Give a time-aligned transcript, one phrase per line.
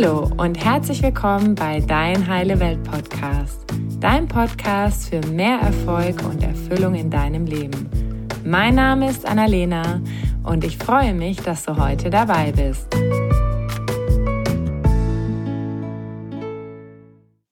[0.00, 3.64] Hallo und herzlich willkommen bei Dein Heile Welt Podcast,
[3.98, 7.90] dein Podcast für mehr Erfolg und Erfüllung in deinem Leben.
[8.44, 10.00] Mein Name ist Annalena
[10.44, 12.86] und ich freue mich, dass du heute dabei bist.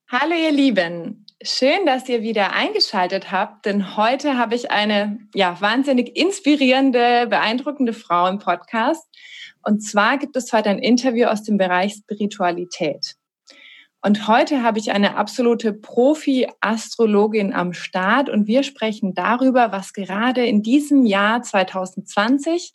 [0.08, 5.60] Hallo ihr Lieben, schön, dass ihr wieder eingeschaltet habt, denn heute habe ich eine ja
[5.60, 9.04] wahnsinnig inspirierende, beeindruckende Frau im Podcast
[9.66, 13.16] und zwar gibt es heute ein Interview aus dem Bereich Spiritualität.
[14.00, 20.46] Und heute habe ich eine absolute Profi-Astrologin am Start und wir sprechen darüber, was gerade
[20.46, 22.74] in diesem Jahr 2020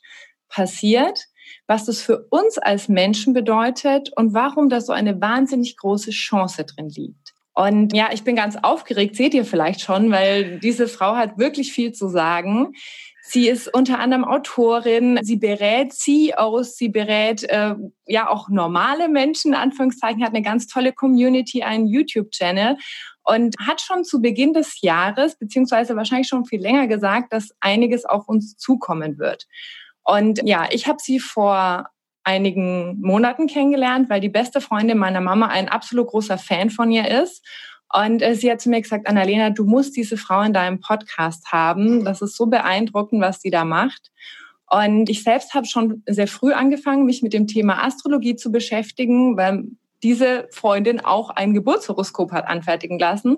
[0.50, 1.28] passiert,
[1.66, 6.66] was das für uns als Menschen bedeutet und warum da so eine wahnsinnig große Chance
[6.66, 7.34] drin liegt.
[7.54, 11.72] Und ja, ich bin ganz aufgeregt, seht ihr vielleicht schon, weil diese Frau hat wirklich
[11.72, 12.74] viel zu sagen.
[13.32, 19.54] Sie ist unter anderem Autorin, sie berät CEOs, sie berät äh, ja auch normale Menschen,
[19.54, 22.76] Anführungszeichen, hat eine ganz tolle Community, einen YouTube-Channel
[23.24, 28.04] und hat schon zu Beginn des Jahres, beziehungsweise wahrscheinlich schon viel länger gesagt, dass einiges
[28.04, 29.48] auf uns zukommen wird.
[30.04, 31.88] Und ja, ich habe sie vor
[32.26, 37.10] einigen Monaten kennengelernt, weil die beste Freundin meiner Mama ein absolut großer Fan von ihr
[37.24, 37.48] ist.
[37.94, 41.52] Und äh, sie hat zu mir gesagt, Annalena, du musst diese Frau in deinem Podcast
[41.52, 42.06] haben.
[42.06, 44.12] Das ist so beeindruckend, was sie da macht.
[44.70, 49.36] Und ich selbst habe schon sehr früh angefangen, mich mit dem Thema Astrologie zu beschäftigen,
[49.36, 49.66] weil
[50.02, 53.38] diese Freundin auch ein Geburtshoroskop hat anfertigen lassen.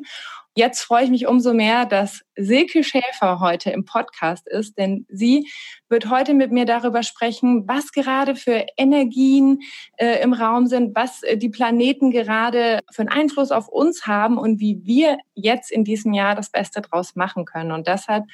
[0.56, 5.50] Jetzt freue ich mich umso mehr, dass Silke Schäfer heute im Podcast ist, denn sie
[5.90, 9.62] wird heute mit mir darüber sprechen, was gerade für Energien
[9.98, 14.38] äh, im Raum sind, was äh, die Planeten gerade für einen Einfluss auf uns haben
[14.38, 17.72] und wie wir jetzt in diesem Jahr das Beste draus machen können.
[17.72, 18.26] Und deshalb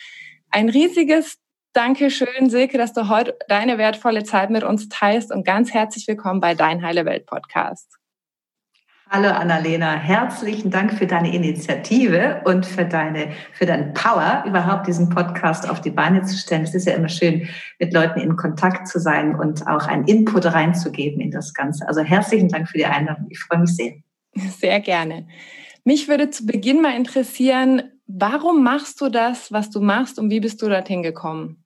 [0.49, 1.37] ein riesiges
[1.71, 6.41] Dankeschön, Silke, dass du heute deine wertvolle Zeit mit uns teilst und ganz herzlich willkommen
[6.41, 7.98] bei Dein Heile Welt Podcast.
[9.11, 15.09] Hallo Annalena, herzlichen Dank für deine Initiative und für deine, für deinen Power, überhaupt diesen
[15.09, 16.61] Podcast auf die Beine zu stellen.
[16.61, 17.49] Es ist ja immer schön,
[17.79, 21.87] mit Leuten in Kontakt zu sein und auch einen Input reinzugeben in das Ganze.
[21.87, 23.25] Also herzlichen Dank für die Einladung.
[23.31, 23.93] Ich freue mich sehr.
[24.35, 25.27] Sehr gerne.
[25.83, 30.39] Mich würde zu Beginn mal interessieren, warum machst du das, was du machst und wie
[30.39, 31.63] bist du dorthin gekommen?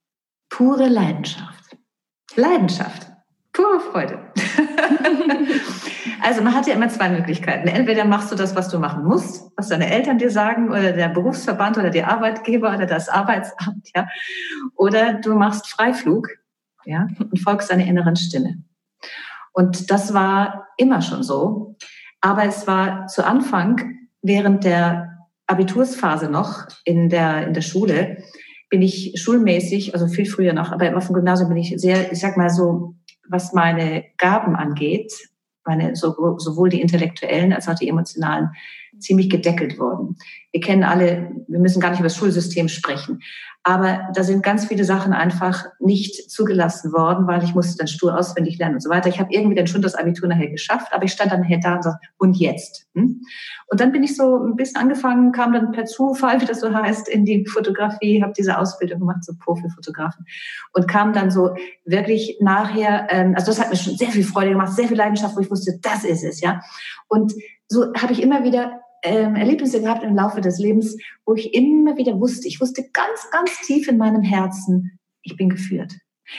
[0.47, 1.75] Pure Leidenschaft.
[2.37, 3.07] Leidenschaft.
[3.51, 4.31] Pure Freude.
[6.23, 7.67] also man hat ja immer zwei Möglichkeiten.
[7.67, 11.09] Entweder machst du das, was du machen musst, was deine Eltern dir sagen oder der
[11.09, 14.07] Berufsverband oder der Arbeitgeber oder das Arbeitsamt, ja.
[14.75, 16.29] Oder du machst Freiflug,
[16.85, 18.63] ja, und folgst deiner inneren Stimme.
[19.51, 21.75] Und das war immer schon so.
[22.22, 28.23] Aber es war zu Anfang, während der Abitursphase noch in der, in der Schule,
[28.69, 32.19] bin ich schulmäßig, also viel früher noch, aber auf dem Gymnasium bin ich sehr, ich
[32.19, 32.95] sag mal so,
[33.28, 35.12] was meine Gaben angeht,
[35.66, 38.50] meine, sowohl die intellektuellen als auch die emotionalen,
[39.00, 40.18] ziemlich gedeckelt worden.
[40.53, 43.19] Wir kennen alle, wir müssen gar nicht über das Schulsystem sprechen,
[43.65, 48.17] aber da sind ganz viele Sachen einfach nicht zugelassen worden, weil ich musste dann stur
[48.17, 49.07] auswendig lernen und so weiter.
[49.07, 51.75] Ich habe irgendwie dann schon das Abitur nachher geschafft, aber ich stand dann nachher da
[51.75, 52.87] und sagte, und jetzt?
[52.93, 53.21] Hm?
[53.67, 56.73] Und dann bin ich so ein bisschen angefangen, kam dann per Zufall, wie das so
[56.73, 60.25] heißt, in die Fotografie, habe diese Ausbildung gemacht, so Profifotografen
[60.73, 64.51] und kam dann so wirklich nachher, ähm, also das hat mir schon sehr viel Freude
[64.51, 66.59] gemacht, sehr viel Leidenschaft, wo ich wusste, das ist es, ja.
[67.07, 67.33] Und
[67.69, 71.97] so habe ich immer wieder ähm, Erlebnisse gehabt im Laufe des Lebens, wo ich immer
[71.97, 75.93] wieder wusste, ich wusste ganz, ganz tief in meinem Herzen, ich bin geführt.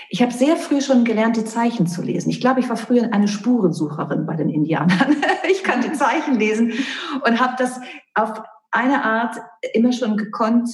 [0.08, 2.30] Ich habe sehr früh schon gelernt, die Zeichen zu lesen.
[2.30, 5.16] Ich glaube, ich war früher eine Spurensucherin bei den Indianern.
[5.50, 6.72] Ich kann die Zeichen lesen
[7.24, 7.78] und habe das
[8.14, 9.36] auf eine Art
[9.72, 10.70] immer schon gekonnt.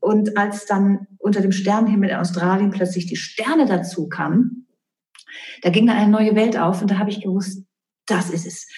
[0.00, 4.68] Und als dann unter dem Sternenhimmel in Australien plötzlich die Sterne dazu kamen,
[5.62, 7.64] da ging dann eine neue Welt auf und da habe ich gewusst,
[8.06, 8.68] das ist es.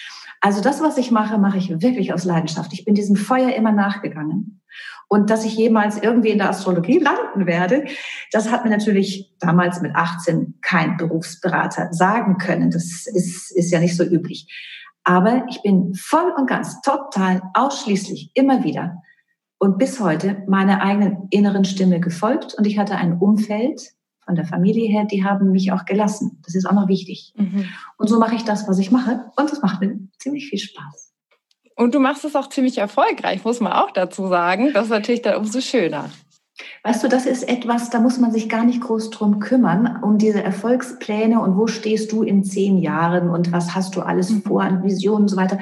[0.41, 2.73] Also das, was ich mache, mache ich wirklich aus Leidenschaft.
[2.73, 4.61] Ich bin diesem Feuer immer nachgegangen.
[5.09, 7.85] Und dass ich jemals irgendwie in der Astrologie landen werde,
[8.31, 12.69] das hat mir natürlich damals mit 18 kein Berufsberater sagen können.
[12.69, 14.47] Das ist, ist ja nicht so üblich.
[15.03, 19.01] Aber ich bin voll und ganz, total, ausschließlich, immer wieder
[19.57, 22.53] und bis heute meiner eigenen inneren Stimme gefolgt.
[22.53, 23.81] Und ich hatte ein Umfeld,
[24.29, 26.39] von der Familie her, die haben mich auch gelassen.
[26.45, 27.33] Das ist auch noch wichtig.
[27.35, 27.65] Mhm.
[27.97, 29.25] Und so mache ich das, was ich mache.
[29.35, 31.13] Und es macht mir ziemlich viel Spaß.
[31.75, 34.71] Und du machst es auch ziemlich erfolgreich, muss man auch dazu sagen.
[34.71, 36.11] Das ist natürlich dann umso schöner.
[36.83, 40.19] Weißt du, das ist etwas, da muss man sich gar nicht groß drum kümmern, um
[40.19, 44.43] diese Erfolgspläne und wo stehst du in zehn Jahren und was hast du alles mhm.
[44.43, 45.57] vor an Visionen und so weiter.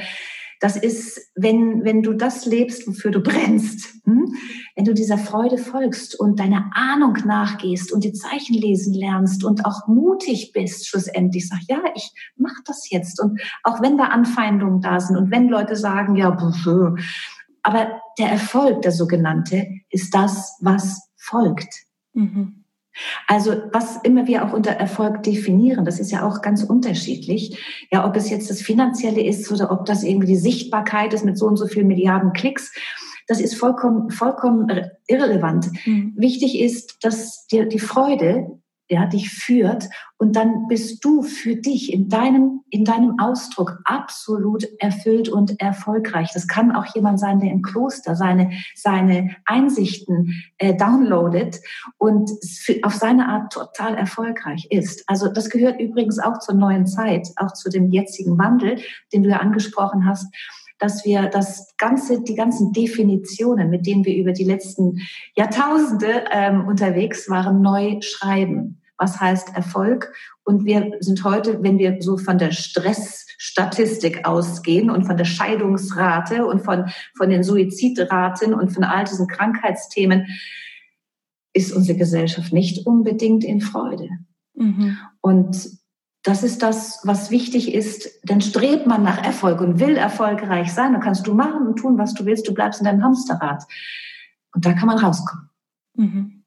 [0.60, 4.34] Das ist, wenn, wenn du das lebst, wofür du brennst, hm?
[4.76, 9.66] wenn du dieser Freude folgst und deiner Ahnung nachgehst und die Zeichen lesen lernst und
[9.66, 13.22] auch mutig bist, schlussendlich sag, ja, ich mach das jetzt.
[13.22, 16.36] Und auch wenn da Anfeindungen da sind und wenn Leute sagen, ja,
[17.64, 21.74] aber der Erfolg, der sogenannte, ist das, was folgt.
[22.14, 22.57] Mhm.
[23.28, 27.88] Also was immer wir auch unter Erfolg definieren, das ist ja auch ganz unterschiedlich.
[27.92, 31.38] Ja, ob es jetzt das Finanzielle ist oder ob das irgendwie die Sichtbarkeit ist mit
[31.38, 32.74] so und so vielen Milliarden Klicks,
[33.28, 34.70] das ist vollkommen, vollkommen
[35.08, 35.70] irrelevant.
[35.86, 36.14] Mhm.
[36.16, 38.60] Wichtig ist, dass dir die Freude
[38.90, 39.90] ja, dich führt.
[40.18, 46.32] Und dann bist du für dich in deinem, in deinem Ausdruck absolut erfüllt und erfolgreich.
[46.34, 51.60] Das kann auch jemand sein, der im Kloster seine, seine Einsichten äh, downloadet
[51.98, 52.32] und
[52.84, 55.04] auf seine Art total erfolgreich ist.
[55.08, 58.80] Also das gehört übrigens auch zur neuen Zeit, auch zu dem jetzigen Wandel,
[59.14, 60.28] den du ja angesprochen hast
[60.80, 65.00] dass wir das ganze, die ganzen Definitionen, mit denen wir über die letzten
[65.36, 68.82] Jahrtausende ähm, unterwegs waren, neu schreiben.
[68.98, 70.12] Was heißt Erfolg?
[70.44, 76.46] Und wir sind heute, wenn wir so von der Stressstatistik ausgehen und von der Scheidungsrate
[76.46, 76.86] und von,
[77.16, 80.26] von den Suizidraten und von all diesen Krankheitsthemen,
[81.54, 84.10] ist unsere Gesellschaft nicht unbedingt in Freude.
[84.54, 84.98] Mhm.
[85.22, 85.77] Und
[86.28, 88.20] das ist das, was wichtig ist.
[88.24, 91.98] Denn strebt man nach Erfolg und will erfolgreich sein, dann kannst du machen und tun,
[91.98, 92.48] was du willst.
[92.48, 93.64] Du bleibst in deinem Hamsterrad.
[94.54, 95.50] Und da kann man rauskommen.
[95.96, 96.44] Mhm.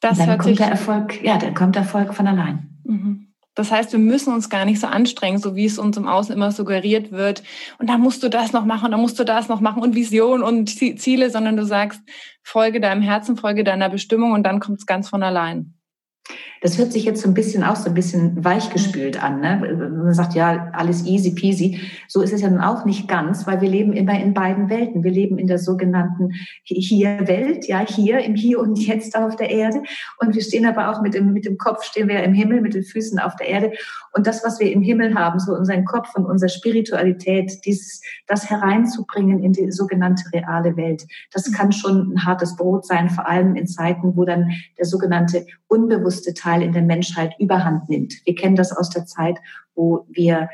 [0.00, 2.78] Das dann kommt der Erfolg, ja, dann kommt der Erfolg von allein.
[2.84, 3.26] Mhm.
[3.56, 6.32] Das heißt, wir müssen uns gar nicht so anstrengen, so wie es uns im Außen
[6.32, 7.42] immer suggeriert wird.
[7.78, 10.44] Und da musst du das noch machen, da musst du das noch machen und Vision
[10.44, 12.00] und Ziele, sondern du sagst,
[12.44, 15.74] folge deinem Herzen, folge deiner Bestimmung und dann kommt es ganz von allein.
[16.60, 19.40] Das hört sich jetzt so ein bisschen auch so ein bisschen weichgespült an.
[19.40, 19.90] Ne?
[19.90, 21.80] Man sagt ja, alles easy peasy.
[22.08, 25.04] So ist es ja nun auch nicht ganz, weil wir leben immer in beiden Welten.
[25.04, 26.32] Wir leben in der sogenannten
[26.64, 29.82] Hier-Welt, ja, hier, im Hier und Jetzt auf der Erde.
[30.18, 32.74] Und wir stehen aber auch mit dem, mit dem Kopf stehen wir im Himmel, mit
[32.74, 33.72] den Füßen auf der Erde.
[34.12, 38.50] Und das, was wir im Himmel haben, so unseren Kopf und unsere Spiritualität, dieses, das
[38.50, 43.54] hereinzubringen in die sogenannte reale Welt, das kann schon ein hartes Brot sein, vor allem
[43.54, 48.14] in Zeiten, wo dann der sogenannte unbewusste Teil Teil in der Menschheit überhand nimmt.
[48.24, 49.38] Wir kennen das aus der Zeit,
[49.74, 50.48] wo wir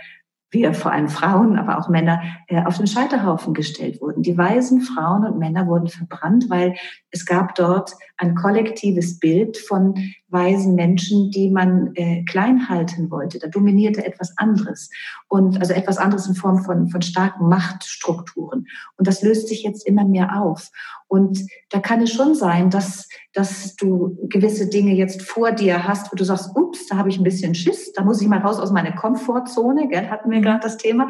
[0.55, 4.23] wir vor allem Frauen, aber auch Männer äh, auf den Scheiterhaufen gestellt wurden.
[4.23, 6.77] Die weisen Frauen und Männer wurden verbrannt, weil
[7.11, 9.95] es gab dort ein kollektives Bild von
[10.29, 13.39] weisen Menschen, die man äh, klein halten wollte.
[13.39, 14.91] Da dominierte etwas anderes
[15.29, 18.67] und also etwas anderes in Form von, von starken Machtstrukturen.
[18.97, 20.71] Und das löst sich jetzt immer mehr auf.
[21.15, 26.11] Und da kann es schon sein, dass, dass du gewisse Dinge jetzt vor dir hast,
[26.11, 28.59] wo du sagst, ups, da habe ich ein bisschen Schiss, da muss ich mal raus
[28.59, 31.07] aus meiner Komfortzone, gell, hatten wir gerade das Thema,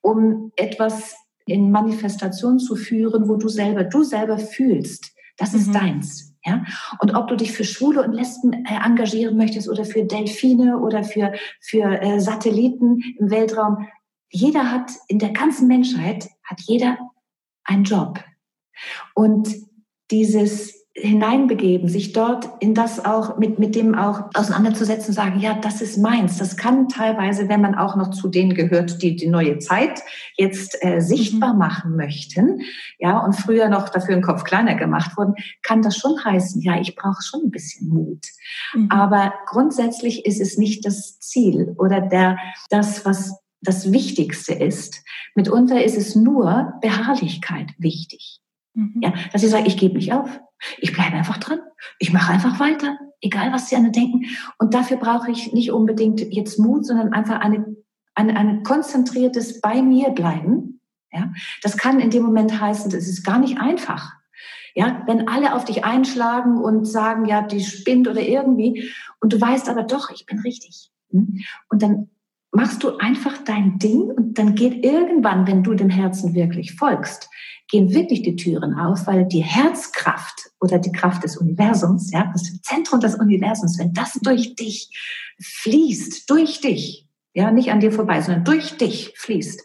[0.00, 1.14] um etwas
[1.46, 5.74] in Manifestation zu führen, wo du selber, du selber fühlst, das ist mhm.
[5.74, 6.34] deins.
[6.44, 6.64] Ja?
[6.98, 11.04] Und ob du dich für Schwule und Lesben äh, engagieren möchtest oder für Delfine oder
[11.04, 13.86] für, für äh, Satelliten im Weltraum,
[14.28, 16.98] jeder hat in der ganzen Menschheit, hat jeder
[17.62, 18.18] einen Job.
[19.14, 19.48] Und
[20.10, 25.82] dieses hineinbegeben, sich dort in das auch mit, mit dem auch auseinanderzusetzen, sagen, ja, das
[25.82, 26.38] ist meins.
[26.38, 30.00] Das kann teilweise, wenn man auch noch zu denen gehört, die die neue Zeit
[30.38, 31.58] jetzt äh, sichtbar mhm.
[31.58, 32.62] machen möchten,
[32.98, 36.80] ja, und früher noch dafür den Kopf kleiner gemacht wurden, kann das schon heißen, ja,
[36.80, 38.24] ich brauche schon ein bisschen Mut.
[38.72, 38.90] Mhm.
[38.90, 42.38] Aber grundsätzlich ist es nicht das Ziel oder der,
[42.70, 45.02] das, was das Wichtigste ist.
[45.34, 48.40] Mitunter ist es nur Beharrlichkeit wichtig.
[48.76, 49.00] Mhm.
[49.00, 50.28] Ja, dass ich sage, ich gebe nicht auf.
[50.78, 51.60] Ich bleibe einfach dran.
[51.98, 54.26] Ich mache einfach weiter, egal was sie an denken.
[54.58, 57.74] Und dafür brauche ich nicht unbedingt jetzt Mut, sondern einfach eine,
[58.14, 60.80] eine, ein konzentriertes bei mir bleiben.
[61.10, 64.12] Ja, das kann in dem Moment heißen, das ist gar nicht einfach.
[64.74, 68.90] Ja, wenn alle auf dich einschlagen und sagen, ja, die spinnt oder irgendwie,
[69.20, 70.90] und du weißt aber doch, ich bin richtig.
[71.10, 71.38] Hm?
[71.70, 72.10] Und dann
[72.50, 77.30] machst du einfach dein Ding und dann geht irgendwann, wenn du dem Herzen wirklich folgst,
[77.68, 82.44] gehen wirklich die Türen auf, weil die Herzkraft oder die Kraft des Universums, ja, das
[82.62, 84.90] Zentrum des Universums, wenn das durch dich
[85.40, 89.62] fließt, durch dich, ja, nicht an dir vorbei, sondern durch dich fließt,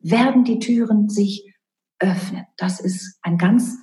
[0.00, 1.54] werden die Türen sich
[1.98, 2.44] öffnen.
[2.56, 3.78] Das ist ein ganz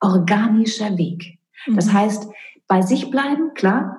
[0.00, 1.38] organischer Weg.
[1.66, 1.92] Das mhm.
[1.92, 2.28] heißt,
[2.66, 3.98] bei sich bleiben, klar,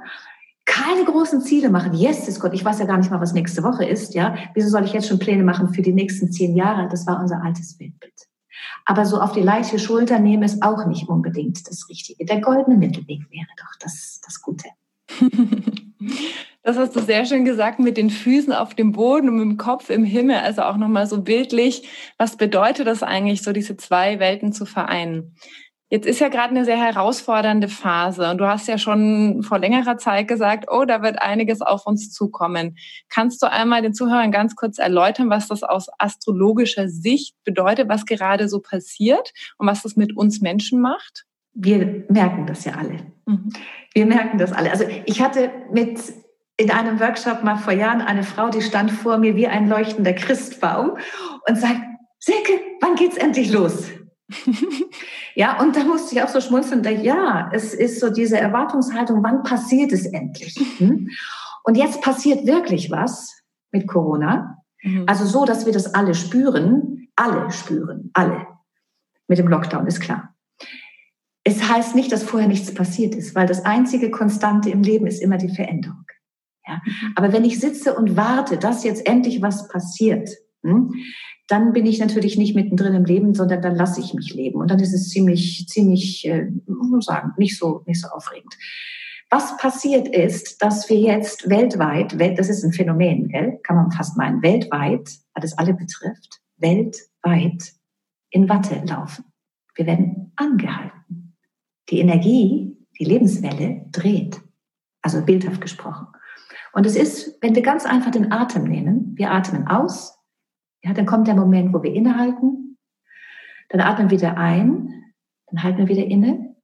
[0.65, 1.93] keine großen Ziele machen.
[1.93, 2.53] Yes, ist Gott.
[2.53, 4.13] Ich weiß ja gar nicht mal, was nächste Woche ist.
[4.13, 6.87] Ja, wieso soll ich jetzt schon Pläne machen für die nächsten zehn Jahre?
[6.89, 8.13] Das war unser altes Weltbild.
[8.85, 12.25] Aber so auf die leichte Schulter nehmen ist auch nicht unbedingt das Richtige.
[12.25, 14.69] Der goldene Mittelweg wäre doch das, das Gute.
[16.63, 19.57] Das hast du sehr schön gesagt, mit den Füßen auf dem Boden und mit dem
[19.57, 20.37] Kopf im Himmel.
[20.37, 21.87] Also auch nochmal so bildlich.
[22.19, 25.35] Was bedeutet das eigentlich, so diese zwei Welten zu vereinen?
[25.93, 29.98] Jetzt ist ja gerade eine sehr herausfordernde Phase und du hast ja schon vor längerer
[29.98, 32.77] Zeit gesagt, oh, da wird einiges auf uns zukommen.
[33.10, 38.05] Kannst du einmal den Zuhörern ganz kurz erläutern, was das aus astrologischer Sicht bedeutet, was
[38.05, 41.25] gerade so passiert und was das mit uns Menschen macht?
[41.53, 43.00] Wir merken das ja alle.
[43.25, 43.51] Mhm.
[43.93, 44.71] Wir merken das alle.
[44.71, 46.00] Also ich hatte mit
[46.55, 50.13] in einem Workshop mal vor Jahren eine Frau, die stand vor mir wie ein leuchtender
[50.13, 50.98] Christbaum
[51.50, 51.81] und sagt,
[52.19, 53.89] Silke, wann geht's endlich los?
[55.35, 59.43] ja, und da musste ich auch so schmunzeln, ja, es ist so diese Erwartungshaltung, wann
[59.43, 60.55] passiert es endlich?
[60.77, 61.09] Hm?
[61.63, 63.35] Und jetzt passiert wirklich was
[63.71, 64.57] mit Corona.
[64.81, 65.03] Mhm.
[65.07, 68.47] Also so, dass wir das alle spüren, alle spüren, alle.
[69.27, 70.35] Mit dem Lockdown ist klar.
[71.43, 75.21] Es heißt nicht, dass vorher nichts passiert ist, weil das einzige Konstante im Leben ist
[75.21, 76.05] immer die Veränderung.
[76.67, 76.81] Ja?
[76.83, 77.13] Mhm.
[77.15, 80.29] Aber wenn ich sitze und warte, dass jetzt endlich was passiert,
[80.63, 80.93] hm,
[81.51, 84.60] dann bin ich natürlich nicht mittendrin im Leben, sondern dann lasse ich mich leben.
[84.60, 88.55] Und dann ist es ziemlich, ziemlich, äh, muss sagen, nicht so, nicht so aufregend.
[89.29, 93.60] Was passiert ist, dass wir jetzt weltweit, das ist ein Phänomen, gell?
[93.63, 97.74] kann man fast meinen, weltweit, weil es alle betrifft, weltweit
[98.29, 99.25] in Watte laufen.
[99.75, 101.36] Wir werden angehalten.
[101.89, 104.41] Die Energie, die Lebenswelle dreht.
[105.01, 106.08] Also bildhaft gesprochen.
[106.74, 110.17] Und es ist, wenn wir ganz einfach den Atem nehmen, wir atmen aus,
[110.83, 112.77] ja, dann kommt der Moment, wo wir innehalten,
[113.69, 115.13] dann atmen wir wieder ein,
[115.47, 116.55] dann halten wir wieder inne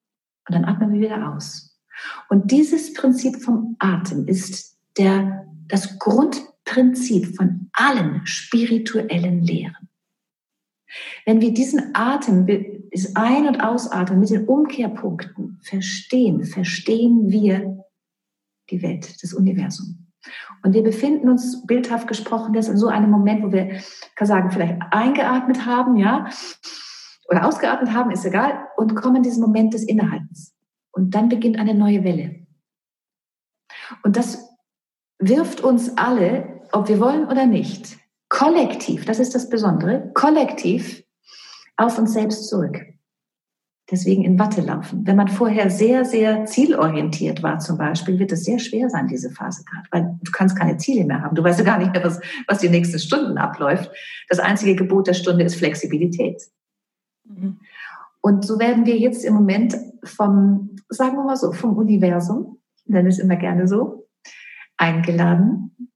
[0.48, 1.78] und dann atmen wir wieder aus.
[2.30, 9.90] Und dieses Prinzip vom Atem ist der, das Grundprinzip von allen spirituellen Lehren.
[11.26, 12.48] Wenn wir diesen Atem,
[12.92, 17.84] das Ein- und Ausatmen mit den Umkehrpunkten verstehen, verstehen wir
[18.70, 20.07] die Welt, das Universum.
[20.64, 23.82] Und wir befinden uns, bildhaft gesprochen, das in so einem Moment, wo wir,
[24.16, 26.28] kann sagen, vielleicht eingeatmet haben, ja,
[27.30, 30.56] oder ausgeatmet haben, ist egal, und kommen in diesen Moment des Innehaltens.
[30.92, 32.48] Und dann beginnt eine neue Welle.
[34.04, 34.50] Und das
[35.20, 37.98] wirft uns alle, ob wir wollen oder nicht,
[38.30, 41.04] kollektiv, das ist das Besondere, kollektiv
[41.78, 42.97] auf uns selbst zurück
[43.90, 45.06] deswegen in Watte laufen.
[45.06, 49.30] Wenn man vorher sehr, sehr zielorientiert war zum Beispiel, wird es sehr schwer sein, diese
[49.30, 51.36] Phase gerade, weil du kannst keine Ziele mehr haben.
[51.36, 53.92] Du weißt ja gar nicht mehr, was, was die nächsten Stunden abläuft.
[54.30, 56.42] Das einzige Gebot der Stunde ist Flexibilität.
[57.24, 57.60] Mhm.
[58.22, 62.88] Und so werden wir jetzt im Moment vom, sagen wir mal so, vom Universum, ich
[62.88, 64.08] nenne es immer gerne so,
[64.76, 65.90] eingeladen,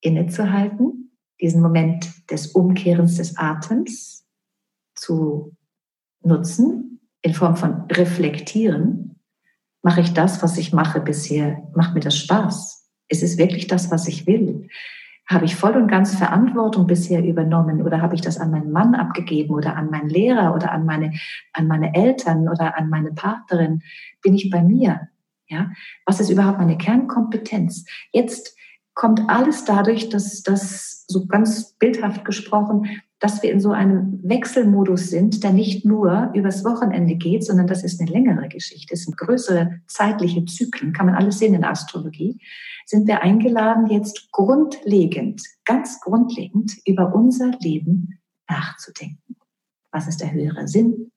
[0.00, 4.24] innezuhalten, diesen Moment des Umkehrens des Atems
[4.94, 5.56] zu
[6.22, 6.91] nutzen,
[7.22, 9.20] in Form von reflektieren,
[9.82, 12.88] mache ich das, was ich mache bisher, macht mir das Spaß?
[13.08, 14.68] Ist es wirklich das, was ich will?
[15.26, 18.94] Habe ich voll und ganz Verantwortung bisher übernommen oder habe ich das an meinen Mann
[18.94, 21.12] abgegeben oder an meinen Lehrer oder an meine,
[21.52, 23.82] an meine Eltern oder an meine Partnerin?
[24.20, 25.08] Bin ich bei mir?
[25.46, 25.70] Ja?
[26.06, 27.84] Was ist überhaupt meine Kernkompetenz?
[28.12, 28.56] Jetzt
[28.94, 35.08] kommt alles dadurch, dass das so ganz bildhaft gesprochen dass wir in so einem Wechselmodus
[35.08, 39.16] sind, der nicht nur übers Wochenende geht, sondern das ist eine längere Geschichte, es sind
[39.16, 42.40] größere zeitliche Zyklen, kann man alles sehen in der Astrologie,
[42.84, 49.36] sind wir eingeladen, jetzt grundlegend, ganz grundlegend über unser Leben nachzudenken.
[49.92, 51.12] Was ist der höhere Sinn?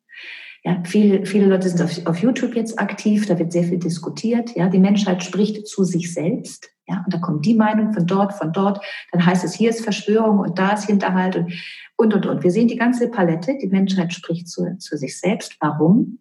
[0.63, 4.55] Ja, viele, viele Leute sind auf, auf YouTube jetzt aktiv, da wird sehr viel diskutiert.
[4.55, 6.69] Ja, die Menschheit spricht zu sich selbst.
[6.88, 8.83] Ja, und da kommt die Meinung von dort, von dort.
[9.12, 11.53] Dann heißt es, hier ist Verschwörung und da ist Hinterhalt und,
[11.97, 12.43] und, und, und.
[12.43, 13.57] Wir sehen die ganze Palette.
[13.61, 15.55] Die Menschheit spricht zu, zu sich selbst.
[15.59, 16.19] Warum?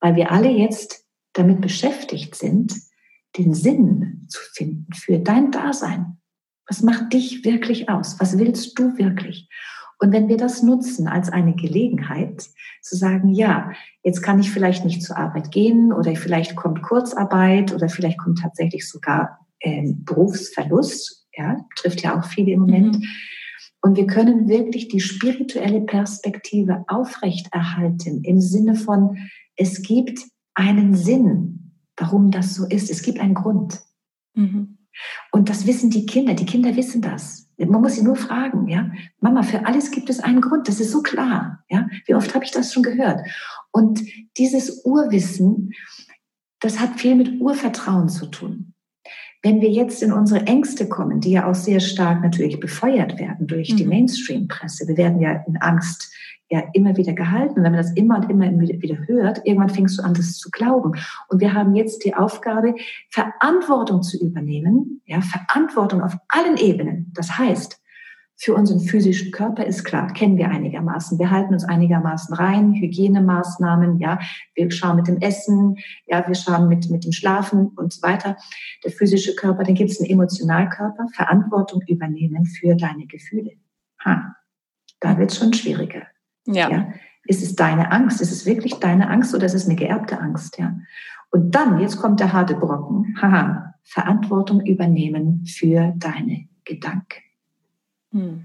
[0.00, 2.74] Weil wir alle jetzt damit beschäftigt sind,
[3.38, 6.18] den Sinn zu finden für dein Dasein.
[6.68, 8.20] Was macht dich wirklich aus?
[8.20, 9.48] Was willst du wirklich?
[9.98, 12.48] Und wenn wir das nutzen als eine Gelegenheit,
[12.82, 13.70] zu sagen, ja,
[14.02, 18.40] jetzt kann ich vielleicht nicht zur Arbeit gehen oder vielleicht kommt Kurzarbeit oder vielleicht kommt
[18.40, 22.98] tatsächlich sogar äh, Berufsverlust, ja, trifft ja auch viele im Moment.
[22.98, 23.04] Mhm.
[23.82, 29.18] Und wir können wirklich die spirituelle Perspektive aufrechterhalten im Sinne von,
[29.56, 30.20] es gibt
[30.54, 32.90] einen Sinn, warum das so ist.
[32.90, 33.80] Es gibt einen Grund.
[34.34, 34.78] Mhm.
[35.32, 36.34] Und das wissen die Kinder.
[36.34, 37.48] Die Kinder wissen das.
[37.58, 38.90] Man muss sie nur fragen, ja.
[39.20, 40.68] Mama, für alles gibt es einen Grund.
[40.68, 41.88] Das ist so klar, ja.
[42.06, 43.20] Wie oft habe ich das schon gehört?
[43.72, 44.02] Und
[44.36, 45.70] dieses Urwissen,
[46.60, 48.71] das hat viel mit Urvertrauen zu tun.
[49.42, 53.46] Wenn wir jetzt in unsere Ängste kommen, die ja auch sehr stark natürlich befeuert werden
[53.48, 53.76] durch mhm.
[53.76, 56.12] die Mainstream-Presse, wir werden ja in Angst
[56.48, 57.58] ja immer wieder gehalten.
[57.58, 60.50] Und wenn man das immer und immer wieder hört, irgendwann fängst du an, das zu
[60.50, 60.92] glauben.
[61.28, 62.74] Und wir haben jetzt die Aufgabe,
[63.08, 67.10] Verantwortung zu übernehmen, ja, Verantwortung auf allen Ebenen.
[67.14, 67.81] Das heißt,
[68.36, 71.18] für unseren physischen Körper ist klar, kennen wir einigermaßen.
[71.18, 74.18] Wir halten uns einigermaßen rein, Hygienemaßnahmen, ja,
[74.54, 78.36] wir schauen mit dem Essen, ja, wir schauen mit, mit dem Schlafen und so weiter.
[78.84, 83.52] Der physische Körper, dann gibt es einen Emotionalkörper, Verantwortung übernehmen für deine Gefühle.
[84.04, 84.34] Ha,
[85.00, 86.02] da wird es schon schwieriger.
[86.46, 86.70] Ja.
[86.70, 86.92] ja.
[87.24, 88.20] Ist es deine Angst?
[88.20, 90.58] Ist es wirklich deine Angst oder ist es eine geerbte Angst?
[90.58, 90.76] Ja.
[91.30, 93.16] Und dann, jetzt kommt der harte Brocken.
[93.20, 97.20] Haha, Verantwortung übernehmen für deine Gedanken.
[98.12, 98.44] Hm.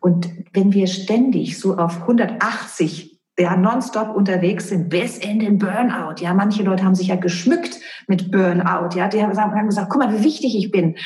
[0.00, 6.20] Und wenn wir ständig so auf 180 ja, nonstop unterwegs sind bis in den Burnout.
[6.20, 8.96] Ja, manche Leute haben sich ja geschmückt mit Burnout.
[8.96, 10.96] Ja, die haben gesagt, guck mal, wie wichtig ich bin.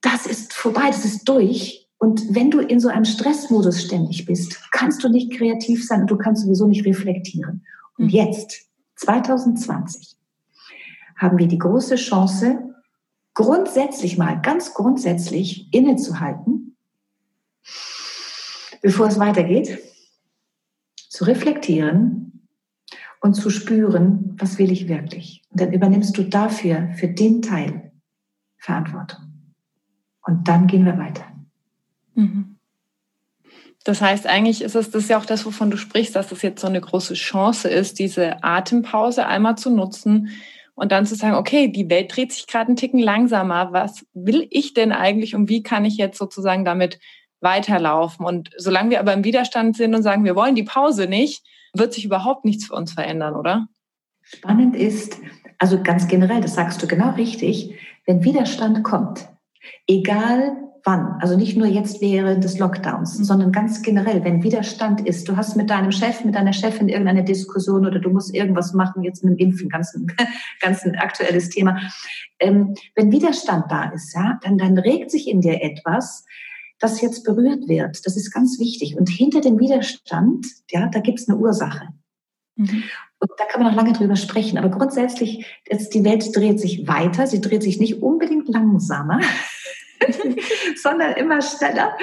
[0.00, 1.86] Das ist vorbei, das ist durch.
[1.98, 6.10] Und wenn du in so einem Stressmodus ständig bist, kannst du nicht kreativ sein und
[6.10, 7.64] du kannst sowieso nicht reflektieren.
[7.98, 8.14] Und hm.
[8.14, 10.16] jetzt, 2020,
[11.16, 12.65] haben wir die große Chance,
[13.36, 16.74] grundsätzlich mal, ganz grundsätzlich innezuhalten,
[18.80, 19.78] bevor es weitergeht,
[20.96, 22.48] zu reflektieren
[23.20, 25.42] und zu spüren, was will ich wirklich.
[25.50, 27.92] Und dann übernimmst du dafür, für den Teil
[28.56, 29.20] Verantwortung.
[30.22, 31.26] Und dann gehen wir weiter.
[32.14, 32.56] Mhm.
[33.84, 36.62] Das heißt, eigentlich ist es das ja auch das, wovon du sprichst, dass es jetzt
[36.62, 40.30] so eine große Chance ist, diese Atempause einmal zu nutzen,
[40.76, 43.72] und dann zu sagen, okay, die Welt dreht sich gerade einen Ticken langsamer.
[43.72, 47.00] Was will ich denn eigentlich und wie kann ich jetzt sozusagen damit
[47.40, 48.24] weiterlaufen?
[48.24, 51.42] Und solange wir aber im Widerstand sind und sagen, wir wollen die Pause nicht,
[51.72, 53.66] wird sich überhaupt nichts für uns verändern, oder?
[54.22, 55.18] Spannend ist,
[55.58, 59.28] also ganz generell, das sagst du genau richtig, wenn Widerstand kommt,
[59.86, 60.56] egal
[60.86, 63.24] wann, also nicht nur jetzt während des Lockdowns, mhm.
[63.24, 67.24] sondern ganz generell, wenn Widerstand ist, du hast mit deinem Chef, mit deiner Chefin irgendeine
[67.24, 69.98] Diskussion oder du musst irgendwas machen, jetzt mit dem Impfen, ganz,
[70.60, 71.76] ganz ein aktuelles Thema.
[72.38, 76.24] Ähm, wenn Widerstand da ist, ja, dann, dann regt sich in dir etwas,
[76.78, 78.06] das jetzt berührt wird.
[78.06, 78.96] Das ist ganz wichtig.
[78.96, 81.88] Und hinter dem Widerstand, ja, da gibt es eine Ursache.
[82.54, 82.84] Mhm.
[83.18, 84.56] Und da kann man noch lange drüber sprechen.
[84.56, 87.26] Aber grundsätzlich, jetzt die Welt dreht sich weiter.
[87.26, 89.20] Sie dreht sich nicht unbedingt langsamer.
[90.82, 91.96] sondern immer schneller.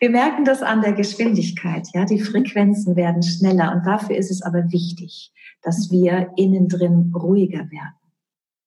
[0.00, 1.86] Wir merken das an der Geschwindigkeit.
[1.94, 7.12] Ja, die Frequenzen werden schneller und dafür ist es aber wichtig, dass wir innen drin
[7.14, 7.94] ruhiger werden.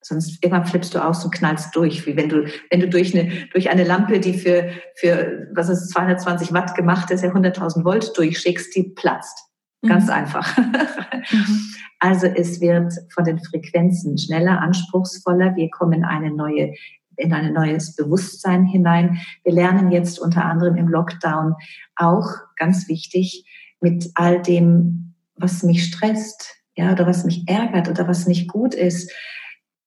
[0.03, 3.31] Sonst irgendwann flippst du aus und knallst durch, wie wenn du, wenn du durch eine,
[3.53, 8.17] durch eine Lampe, die für, für, was ist 220 Watt gemacht ist, ja 100.000 Volt
[8.17, 9.47] durchschickst, die platzt.
[9.87, 10.11] Ganz mhm.
[10.11, 10.57] einfach.
[10.57, 11.71] mhm.
[11.99, 15.55] Also es wird von den Frequenzen schneller, anspruchsvoller.
[15.55, 16.73] Wir kommen in eine neue
[17.17, 19.21] in ein neues Bewusstsein hinein.
[19.43, 21.55] Wir lernen jetzt unter anderem im Lockdown
[21.95, 23.45] auch, ganz wichtig,
[23.79, 28.73] mit all dem, was mich stresst, ja, oder was mich ärgert oder was nicht gut
[28.73, 29.11] ist,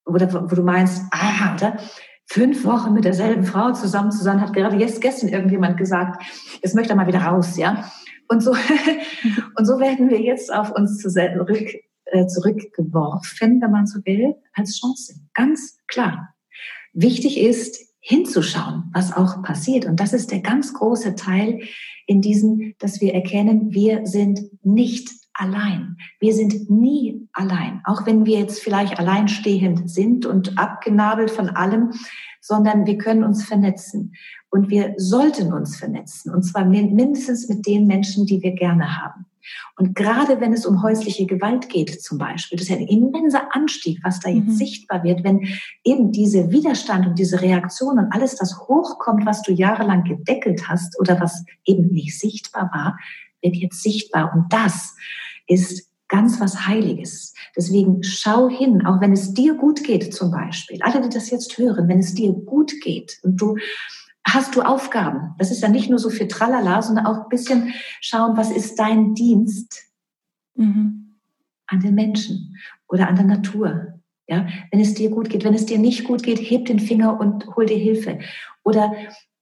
[0.07, 1.79] oder wo du meinst, ah, oder?
[2.27, 6.23] Fünf Wochen mit derselben Frau zusammen zu sein, hat gerade jetzt gestern irgendjemand gesagt,
[6.63, 7.91] jetzt möchte er mal wieder raus, ja.
[8.29, 8.53] Und so,
[9.57, 11.75] und so werden wir jetzt auf uns zurück,
[12.07, 15.21] äh, zurückgeworfen, wenn man so will, als Chance.
[15.35, 16.34] Ganz klar.
[16.95, 19.87] Wichtig ist, hinzuschauen, was auch passiert.
[19.87, 21.61] Und das ist der ganz große Teil
[22.07, 25.97] in diesem, dass wir erkennen, wir sind nicht allein.
[26.21, 27.81] Wir sind nie allein.
[27.85, 31.93] Auch wenn wir jetzt vielleicht alleinstehend sind und abgenabelt von allem,
[32.41, 34.13] sondern wir können uns vernetzen.
[34.51, 36.33] Und wir sollten uns vernetzen.
[36.33, 39.27] Und zwar mindestens mit den Menschen, die wir gerne haben.
[39.77, 43.55] Und gerade wenn es um häusliche Gewalt geht zum Beispiel, das ist ja ein immenser
[43.55, 44.53] Anstieg, was da jetzt mhm.
[44.55, 45.47] sichtbar wird, wenn
[45.85, 50.99] eben diese Widerstand und diese Reaktion und alles das hochkommt, was du jahrelang gedeckelt hast
[51.01, 52.99] oder was eben nicht sichtbar war,
[53.43, 54.33] wird jetzt sichtbar.
[54.35, 54.95] Und das
[55.47, 57.35] ist ganz was Heiliges.
[57.57, 60.81] Deswegen schau hin, auch wenn es dir gut geht zum Beispiel.
[60.83, 63.57] Alle, die das jetzt hören, wenn es dir gut geht und du
[64.27, 65.35] hast du Aufgaben.
[65.39, 68.79] Das ist ja nicht nur so für Tralala, sondern auch ein bisschen schauen, was ist
[68.79, 69.83] dein Dienst
[70.55, 71.17] mhm.
[71.67, 72.57] an den Menschen
[72.89, 74.01] oder an der Natur.
[74.27, 77.21] Ja, wenn es dir gut geht, wenn es dir nicht gut geht, heb den Finger
[77.21, 78.21] und hol dir Hilfe.
[78.63, 78.95] Oder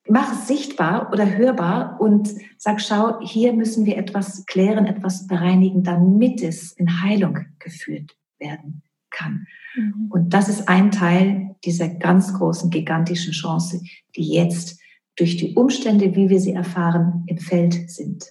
[0.09, 5.85] mach es sichtbar oder hörbar und sag, schau, hier müssen wir etwas klären, etwas bereinigen,
[5.85, 9.47] damit es in Heilung geführt werden kann.
[9.75, 10.09] Mhm.
[10.11, 13.81] Und das ist ein Teil dieser ganz großen, gigantischen Chance,
[14.17, 14.81] die jetzt
[15.17, 18.25] durch die Umstände, wie wir sie erfahren, im Feld sind.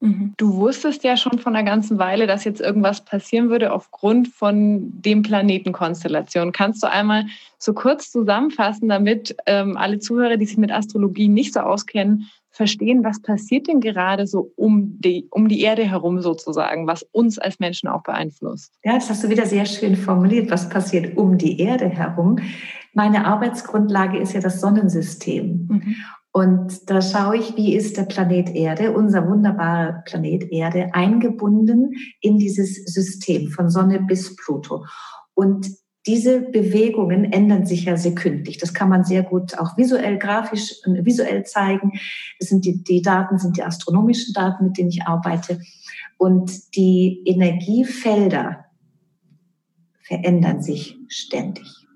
[0.00, 0.34] Mhm.
[0.36, 5.00] Du wusstest ja schon von einer ganzen Weile, dass jetzt irgendwas passieren würde aufgrund von
[5.00, 6.52] dem Planetenkonstellation.
[6.52, 7.26] Kannst du einmal
[7.58, 13.04] so kurz zusammenfassen, damit ähm, alle Zuhörer, die sich mit Astrologie nicht so auskennen, verstehen,
[13.04, 17.58] was passiert denn gerade so um die, um die Erde herum sozusagen, was uns als
[17.58, 18.72] Menschen auch beeinflusst?
[18.82, 20.50] Ja, das hast du wieder sehr schön formuliert.
[20.50, 22.38] Was passiert um die Erde herum?
[22.94, 25.68] Meine Arbeitsgrundlage ist ja das Sonnensystem.
[25.70, 25.96] Mhm.
[26.32, 32.38] Und da schaue ich, wie ist der Planet Erde, unser wunderbarer Planet Erde, eingebunden in
[32.38, 34.84] dieses System von Sonne bis Pluto.
[35.34, 35.70] Und
[36.06, 38.58] diese Bewegungen ändern sich ja sekündlich.
[38.58, 41.98] Das kann man sehr gut auch visuell, grafisch, visuell zeigen.
[42.38, 45.60] Das sind die, die Daten, sind die astronomischen Daten, mit denen ich arbeite.
[46.16, 48.66] Und die Energiefelder
[50.02, 51.86] verändern sich ständig.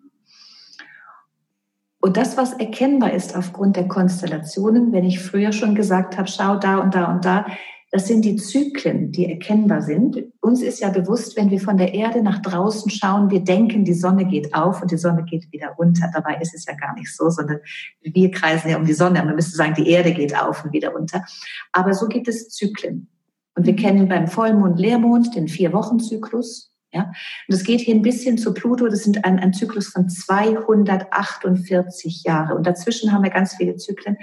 [2.01, 6.57] Und das, was erkennbar ist aufgrund der Konstellationen, wenn ich früher schon gesagt habe, schau
[6.57, 7.47] da und da und da,
[7.93, 10.23] das sind die Zyklen, die erkennbar sind.
[10.41, 13.95] Uns ist ja bewusst, wenn wir von der Erde nach draußen schauen, wir denken, die
[13.95, 16.09] Sonne geht auf und die Sonne geht wieder unter.
[16.15, 17.59] Dabei ist es ja gar nicht so, sondern
[18.01, 19.25] wir kreisen ja um die Sonne.
[19.25, 21.25] Man müsste sagen, die Erde geht auf und wieder unter.
[21.73, 23.09] Aber so gibt es Zyklen.
[23.57, 26.73] Und wir kennen beim Vollmond, Leermond den Vier-Wochen-Zyklus.
[26.93, 27.11] Ja?
[27.49, 32.23] Und es geht hier ein bisschen zu Pluto, das sind ein, ein Zyklus von 248
[32.23, 32.55] Jahre.
[32.55, 34.17] Und dazwischen haben wir ganz viele Zyklen.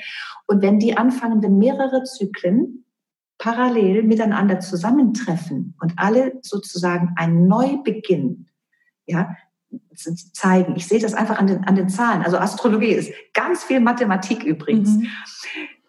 [0.48, 2.86] Und wenn die anfangen, wenn mehrere Zyklen
[3.38, 8.48] parallel miteinander zusammentreffen und alle sozusagen einen Neubeginn,
[9.06, 9.36] ja,
[10.34, 10.76] zeigen.
[10.76, 12.22] Ich sehe das einfach an den, an den Zahlen.
[12.22, 14.90] Also Astrologie ist ganz viel Mathematik übrigens.
[14.90, 15.08] Mhm.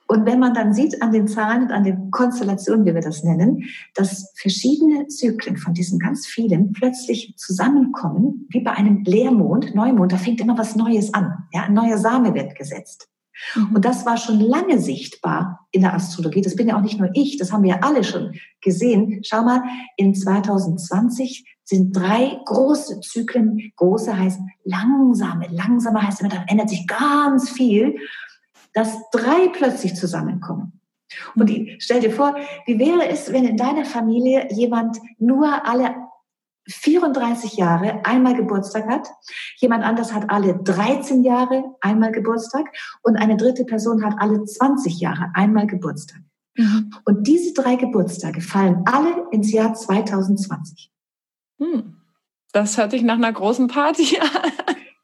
[0.08, 3.22] Und wenn man dann sieht an den Zahlen und an den Konstellationen, wie wir das
[3.24, 10.10] nennen, dass verschiedene Zyklen von diesen ganz vielen plötzlich zusammenkommen, wie bei einem Leermond, Neumond,
[10.10, 11.44] da fängt immer was Neues an.
[11.52, 13.06] Ja, ein neuer Same wird gesetzt.
[13.54, 13.76] Mhm.
[13.76, 16.42] Und das war schon lange sichtbar in der Astrologie.
[16.42, 19.20] Das bin ja auch nicht nur ich, das haben wir ja alle schon gesehen.
[19.24, 19.62] Schau mal,
[19.96, 26.86] in 2020 sind drei große Zyklen, große heißt langsame, langsame heißt immer, da ändert sich
[26.86, 27.96] ganz viel
[28.78, 30.80] dass drei plötzlich zusammenkommen.
[31.34, 35.94] Und ich, stell dir vor, wie wäre es, wenn in deiner Familie jemand nur alle
[36.68, 39.08] 34 Jahre einmal Geburtstag hat,
[39.56, 42.66] jemand anders hat alle 13 Jahre einmal Geburtstag
[43.02, 46.20] und eine dritte Person hat alle 20 Jahre einmal Geburtstag.
[46.56, 46.90] Mhm.
[47.04, 50.92] Und diese drei Geburtstage fallen alle ins Jahr 2020.
[51.58, 51.94] Hm.
[52.52, 54.52] Das hört sich nach einer großen Party an.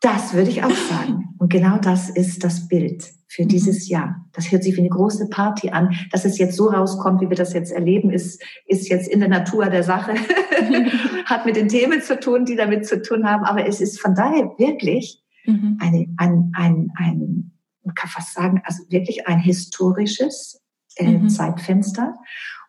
[0.01, 1.35] Das würde ich auch sagen.
[1.39, 3.49] Und genau das ist das Bild für mhm.
[3.49, 4.25] dieses Jahr.
[4.33, 5.95] Das hört sich wie eine große Party an.
[6.13, 9.29] Dass es jetzt so rauskommt, wie wir das jetzt erleben, ist, ist jetzt in der
[9.29, 10.15] Natur der Sache.
[11.25, 13.45] Hat mit den Themen zu tun, die damit zu tun haben.
[13.45, 15.79] Aber es ist von daher wirklich mhm.
[15.81, 20.61] eine, ein, ein, ein, man kann fast sagen, also wirklich ein historisches
[20.97, 21.29] äh, mhm.
[21.29, 22.15] Zeitfenster.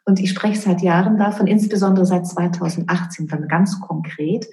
[0.06, 4.48] Und ich spreche seit Jahren davon, insbesondere seit 2018, dann ganz konkret,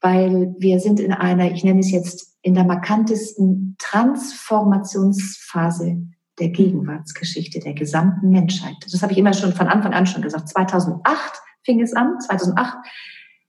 [0.00, 6.02] weil wir sind in einer, ich nenne es jetzt, in der markantesten Transformationsphase
[6.38, 8.76] der Gegenwartsgeschichte der gesamten Menschheit.
[8.90, 10.48] Das habe ich immer schon von Anfang an schon gesagt.
[10.48, 12.76] 2008 fing es an, 2008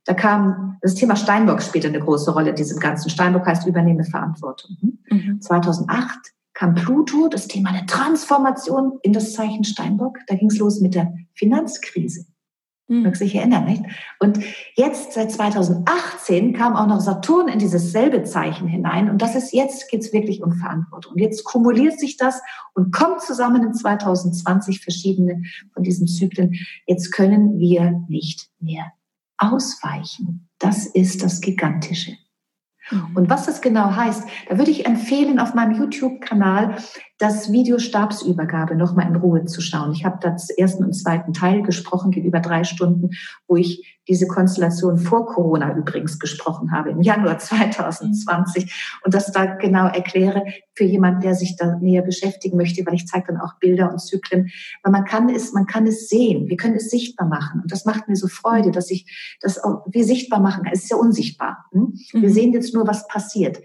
[0.05, 3.09] da kam das Thema Steinbock spielte eine große Rolle in diesem ganzen.
[3.09, 4.99] Steinbock heißt übernehme Verantwortung.
[5.09, 5.39] Mhm.
[5.39, 6.19] 2008
[6.53, 10.17] kam Pluto, das Thema der Transformation in das Zeichen Steinbock.
[10.27, 12.25] Da ging es los mit der Finanzkrise.
[12.89, 13.03] Hm.
[13.03, 13.83] Mag sich erinnern, nicht?
[14.19, 14.39] Und
[14.75, 19.09] jetzt, seit 2018, kam auch noch Saturn in dieses selbe Zeichen hinein.
[19.09, 21.13] Und das ist, jetzt geht's wirklich um Verantwortung.
[21.13, 22.41] Und jetzt kumuliert sich das
[22.73, 25.43] und kommt zusammen in 2020 verschiedene
[25.73, 26.55] von diesen Zyklen.
[26.85, 28.91] Jetzt können wir nicht mehr
[29.37, 30.49] ausweichen.
[30.59, 32.17] Das ist das Gigantische.
[32.91, 33.15] Mhm.
[33.15, 36.77] Und was das genau heißt, da würde ich empfehlen, auf meinem YouTube-Kanal
[37.23, 39.93] das Video Stabsübergabe nochmal in Ruhe zu schauen.
[39.93, 43.11] Ich habe das ersten und zweiten Teil gesprochen, geht über drei Stunden,
[43.47, 49.45] wo ich diese Konstellation vor Corona übrigens gesprochen habe, im Januar 2020 und das da
[49.45, 50.43] genau erkläre
[50.75, 53.99] für jemanden, der sich da näher beschäftigen möchte, weil ich zeige dann auch Bilder und
[53.99, 54.51] Zyklen.
[54.83, 57.85] Weil man kann es, man kann es sehen, wir können es sichtbar machen und das
[57.85, 60.73] macht mir so Freude, dass ich das auch wie sichtbar machen kann.
[60.73, 61.67] Es ist ja unsichtbar.
[61.71, 61.93] Hm?
[62.11, 62.33] Wir mhm.
[62.33, 63.61] sehen jetzt nur, was passiert.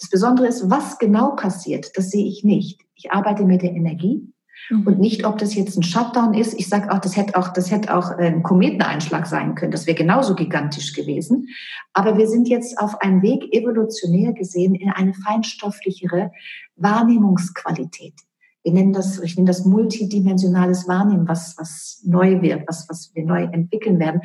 [0.00, 2.81] Das Besondere ist, was genau passiert, das sehe ich nicht.
[3.02, 4.32] Ich arbeite mit der Energie
[4.70, 4.86] Mhm.
[4.86, 6.54] Und nicht, ob das jetzt ein Shutdown ist.
[6.58, 9.72] Ich sage auch, das hätte auch, das hätte auch ein Kometeneinschlag sein können.
[9.72, 11.48] Das wäre genauso gigantisch gewesen.
[11.92, 16.32] Aber wir sind jetzt auf einem Weg, evolutionär gesehen, in eine feinstofflichere
[16.76, 18.14] Wahrnehmungsqualität.
[18.62, 23.24] Wir nennen das, ich nenne das multidimensionales Wahrnehmen, was, was neu wird, was, was wir
[23.24, 24.20] neu entwickeln werden.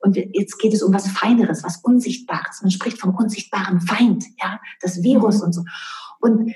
[0.00, 2.62] Und jetzt geht es um was Feineres, was Unsichtbares.
[2.62, 5.44] Man spricht vom unsichtbaren Feind, ja, das Virus mhm.
[5.44, 5.62] und so.
[6.20, 6.52] Und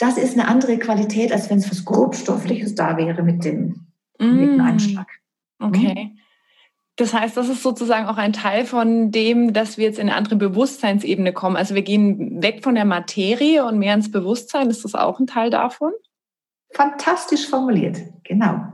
[0.00, 3.86] das ist eine andere Qualität, als wenn es was Grobstoffliches da wäre mit dem
[4.18, 4.60] mm.
[4.60, 5.06] Einschlag.
[5.60, 6.16] Okay.
[6.96, 10.16] Das heißt, das ist sozusagen auch ein Teil von dem, dass wir jetzt in eine
[10.16, 11.56] andere Bewusstseinsebene kommen.
[11.56, 14.70] Also wir gehen weg von der Materie und mehr ins Bewusstsein.
[14.70, 15.92] Ist das auch ein Teil davon?
[16.72, 18.64] Fantastisch formuliert, genau.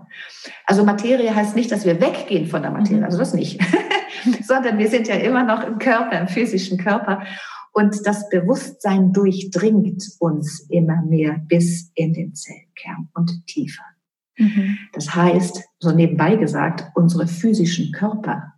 [0.64, 3.04] Also Materie heißt nicht, dass wir weggehen von der Materie, mhm.
[3.04, 3.60] also das nicht,
[4.42, 7.22] sondern wir sind ja immer noch im Körper, im physischen Körper.
[7.76, 13.84] Und das Bewusstsein durchdringt uns immer mehr bis in den Zellkern und tiefer.
[14.38, 14.78] Mhm.
[14.94, 18.54] Das heißt, so nebenbei gesagt, unsere physischen Körper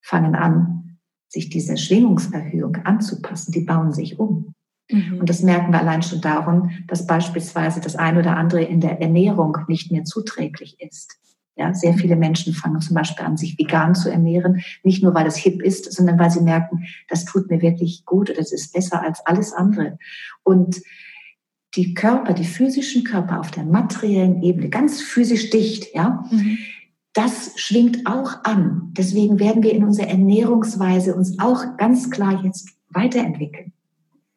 [0.00, 3.52] fangen an, sich dieser Schwingungserhöhung anzupassen.
[3.52, 4.54] Die bauen sich um.
[4.90, 5.18] Mhm.
[5.20, 8.98] Und das merken wir allein schon darum, dass beispielsweise das eine oder andere in der
[8.98, 11.18] Ernährung nicht mehr zuträglich ist.
[11.54, 15.26] Ja, sehr viele Menschen fangen zum Beispiel an, sich vegan zu ernähren, nicht nur weil
[15.26, 18.72] es hip ist, sondern weil sie merken, das tut mir wirklich gut oder es ist
[18.72, 19.98] besser als alles andere.
[20.44, 20.80] Und
[21.74, 26.58] die Körper, die physischen Körper auf der materiellen Ebene, ganz physisch dicht, ja, mhm.
[27.12, 28.92] das schwingt auch an.
[28.96, 33.72] Deswegen werden wir in unserer Ernährungsweise uns auch ganz klar jetzt weiterentwickeln.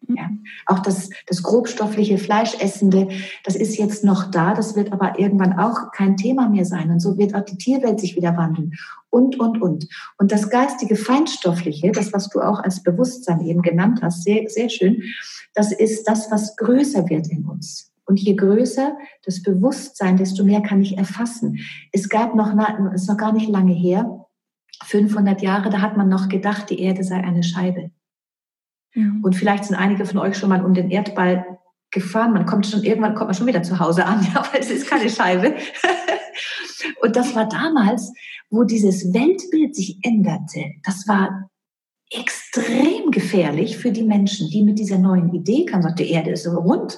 [0.07, 0.29] Ja.
[0.65, 3.07] Auch das, das grobstoffliche Fleischessende,
[3.43, 6.91] das ist jetzt noch da, das wird aber irgendwann auch kein Thema mehr sein.
[6.91, 8.73] Und so wird auch die Tierwelt sich wieder wandeln.
[9.09, 9.87] Und, und, und.
[10.17, 14.69] Und das geistige Feinstoffliche, das, was du auch als Bewusstsein eben genannt hast, sehr, sehr
[14.69, 15.01] schön,
[15.53, 17.91] das ist das, was größer wird in uns.
[18.05, 21.59] Und je größer das Bewusstsein, desto mehr kann ich erfassen.
[21.91, 22.53] Es gab noch,
[22.93, 24.25] ist noch gar nicht lange her,
[24.83, 27.91] 500 Jahre, da hat man noch gedacht, die Erde sei eine Scheibe.
[28.95, 29.23] Mhm.
[29.23, 31.59] Und vielleicht sind einige von euch schon mal um den Erdball
[31.91, 32.33] gefahren.
[32.33, 34.87] Man kommt schon, irgendwann kommt man schon wieder zu Hause an, ja, weil es ist
[34.87, 35.55] keine Scheibe.
[37.01, 38.11] Und das war damals,
[38.49, 40.65] wo dieses Weltbild sich änderte.
[40.83, 41.49] Das war
[42.11, 46.43] extrem gefährlich für die Menschen, die mit dieser neuen Idee kamen, sagt, die Erde ist
[46.43, 46.97] so rund.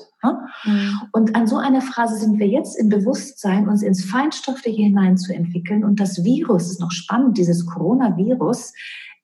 [0.65, 1.01] Mhm.
[1.13, 5.83] Und an so einer Phrase sind wir jetzt im Bewusstsein, uns ins Feinstoffliche hineinzuentwickeln.
[5.83, 8.73] Und das Virus ist noch spannend, dieses Coronavirus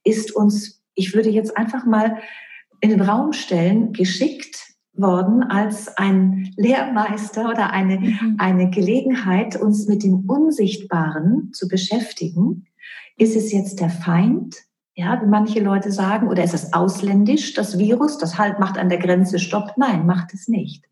[0.03, 2.17] ist uns, ich würde jetzt einfach mal
[2.83, 8.35] in den Raum stellen, geschickt worden als ein Lehrmeister oder eine, mhm.
[8.39, 12.65] eine Gelegenheit, uns mit dem Unsichtbaren zu beschäftigen.
[13.15, 14.57] Ist es jetzt der Feind?
[14.95, 18.89] Ja, wie manche Leute sagen, oder ist es ausländisch, das Virus, das halt macht an
[18.89, 19.75] der Grenze Stopp?
[19.77, 20.83] Nein, macht es nicht.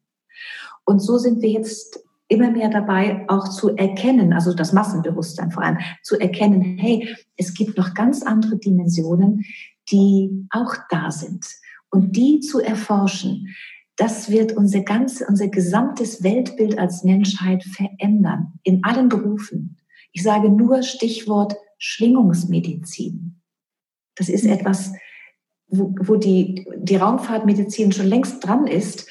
[0.86, 2.00] Und so sind wir jetzt
[2.30, 7.54] immer mehr dabei, auch zu erkennen, also das Massenbewusstsein vor allem, zu erkennen, hey, es
[7.54, 9.44] gibt noch ganz andere Dimensionen,
[9.92, 11.46] die auch da sind.
[11.92, 13.56] Und die zu erforschen,
[13.98, 18.54] das wird unser ganzes, unser gesamtes Weltbild als Menschheit verändern.
[18.64, 19.78] In allen Berufen.
[20.12, 23.42] Ich sage nur Stichwort Schwingungsmedizin.
[24.16, 24.52] Das ist mhm.
[24.52, 24.94] etwas,
[25.68, 29.08] wo, wo die, die Raumfahrtmedizin schon längst dran ist,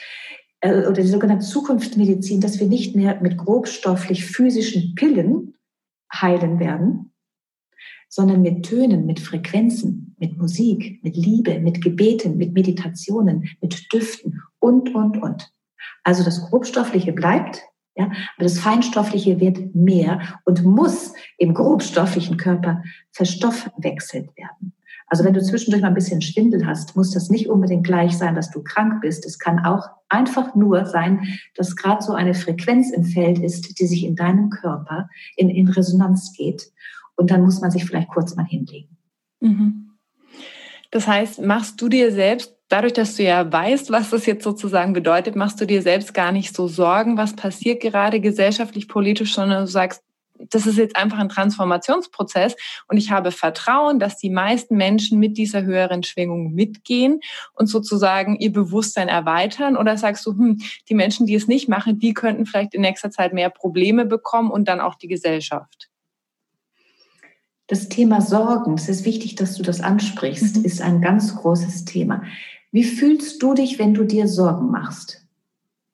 [0.61, 5.55] äh, oder die sogenannte Zukunftsmedizin, dass wir nicht mehr mit grobstofflich physischen Pillen
[6.13, 7.13] heilen werden,
[8.09, 14.43] sondern mit Tönen, mit Frequenzen, mit Musik, mit Liebe, mit Gebeten, mit Meditationen, mit Düften
[14.61, 15.53] und, und, und.
[16.05, 17.63] Also das Grobstoffliche bleibt,
[17.97, 24.75] ja, aber das Feinstoffliche wird mehr und muss im grobstofflichen Körper verstoffwechselt werden.
[25.07, 28.37] Also wenn du zwischendurch mal ein bisschen Schwindel hast, muss das nicht unbedingt gleich sein,
[28.37, 29.27] dass du krank bist.
[29.27, 33.87] Es kann auch einfach nur sein, dass gerade so eine Frequenz im Feld ist, die
[33.87, 36.71] sich in deinem Körper in, in Resonanz geht.
[37.17, 38.97] Und dann muss man sich vielleicht kurz mal hinlegen.
[39.41, 39.90] Mhm.
[40.91, 44.93] Das heißt, machst du dir selbst, dadurch, dass du ja weißt, was das jetzt sozusagen
[44.93, 49.65] bedeutet, machst du dir selbst gar nicht so Sorgen, was passiert gerade gesellschaftlich, politisch, sondern
[49.65, 50.03] du sagst,
[50.49, 52.57] das ist jetzt einfach ein Transformationsprozess
[52.89, 57.21] und ich habe Vertrauen, dass die meisten Menschen mit dieser höheren Schwingung mitgehen
[57.53, 59.77] und sozusagen ihr Bewusstsein erweitern?
[59.77, 63.11] Oder sagst du, hm, die Menschen, die es nicht machen, die könnten vielleicht in nächster
[63.11, 65.90] Zeit mehr Probleme bekommen und dann auch die Gesellschaft?
[67.71, 70.65] Das Thema Sorgen, es ist wichtig, dass du das ansprichst, mhm.
[70.65, 72.25] ist ein ganz großes Thema.
[72.73, 75.25] Wie fühlst du dich, wenn du dir Sorgen machst?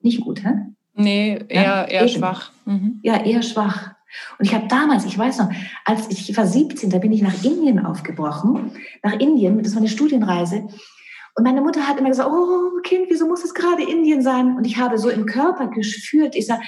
[0.01, 0.53] Nicht gut, hä?
[0.95, 2.51] Nee, eher, ja, eher schwach.
[2.65, 2.99] Mhm.
[3.03, 3.91] Ja, eher schwach.
[4.39, 5.51] Und ich habe damals, ich weiß noch,
[5.85, 8.71] als ich, ich war 17, da bin ich nach Indien aufgebrochen,
[9.03, 10.67] nach Indien, das war eine Studienreise.
[11.37, 14.57] Und meine Mutter hat immer gesagt, oh Kind, wieso muss es gerade Indien sein?
[14.57, 16.63] Und ich habe so im Körper gespürt, ich sage,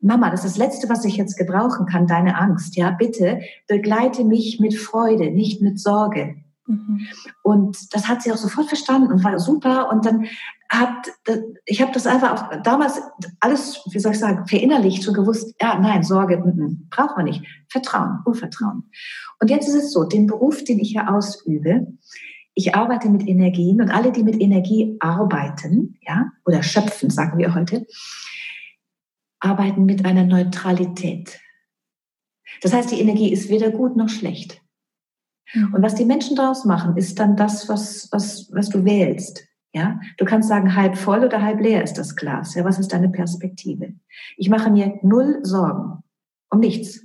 [0.00, 2.74] Mama, das ist das Letzte, was ich jetzt gebrauchen kann, deine Angst.
[2.74, 6.36] Ja, bitte begleite mich mit Freude, nicht mit Sorge.
[6.66, 7.06] Mhm.
[7.42, 9.92] Und das hat sie auch sofort verstanden und war super.
[9.92, 10.26] Und dann
[10.70, 11.12] hat,
[11.66, 13.02] ich habe das einfach auch damals
[13.40, 17.26] alles, wie soll ich sagen, verinnerlicht und gewusst, ja, nein, Sorge, m -m, braucht man
[17.26, 17.44] nicht.
[17.68, 18.90] Vertrauen, Urvertrauen.
[19.38, 21.86] Und jetzt ist es so, den Beruf, den ich hier ausübe,
[22.54, 27.54] ich arbeite mit Energien und alle, die mit Energie arbeiten, ja, oder schöpfen, sagen wir
[27.54, 27.86] heute,
[29.40, 31.40] arbeiten mit einer Neutralität.
[32.62, 34.62] Das heißt, die Energie ist weder gut noch schlecht.
[35.54, 39.46] Und was die Menschen daraus machen, ist dann das, was, was, was du wählst.
[39.72, 42.54] Ja, du kannst sagen, halb voll oder halb leer ist das Glas.
[42.54, 43.94] Ja, was ist deine Perspektive?
[44.36, 46.04] Ich mache mir null Sorgen
[46.54, 47.04] um nichts.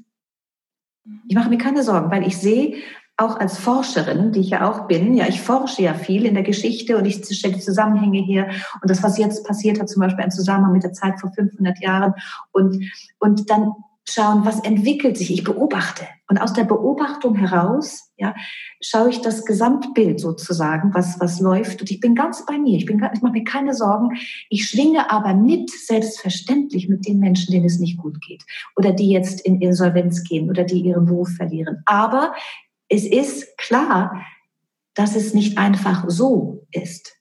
[1.28, 2.76] Ich mache mir keine Sorgen, weil ich sehe
[3.20, 6.44] auch als Forscherin, die ich ja auch bin, ja, ich forsche ja viel in der
[6.44, 8.50] Geschichte und ich stelle die Zusammenhänge hier
[8.82, 11.80] und das, was jetzt passiert hat, zum Beispiel ein Zusammenhang mit der Zeit vor 500
[11.80, 12.14] Jahren
[12.52, 12.84] und,
[13.20, 13.74] und dann
[14.12, 15.32] schauen, was entwickelt sich.
[15.32, 16.04] Ich beobachte.
[16.28, 18.36] Und aus der Beobachtung heraus, ja,
[18.82, 21.82] schaue ich das Gesamtbild sozusagen, was, was läuft.
[21.82, 22.78] Und ich bin ganz bei mir.
[22.78, 24.18] Ich bin, ich mache mir keine Sorgen.
[24.50, 28.44] Ich schwinge aber mit, selbstverständlich, mit den Menschen, denen es nicht gut geht.
[28.76, 31.82] Oder die jetzt in Insolvenz gehen oder die ihren Beruf verlieren.
[31.86, 32.34] Aber
[32.90, 34.26] es ist klar,
[34.96, 37.20] dass es nicht einfach so ist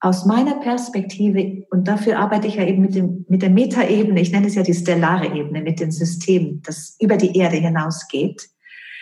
[0.00, 4.30] aus meiner Perspektive, und dafür arbeite ich ja eben mit, dem, mit der Metaebene, ich
[4.30, 8.48] nenne es ja die stellare Ebene, mit dem System, das über die Erde hinausgeht,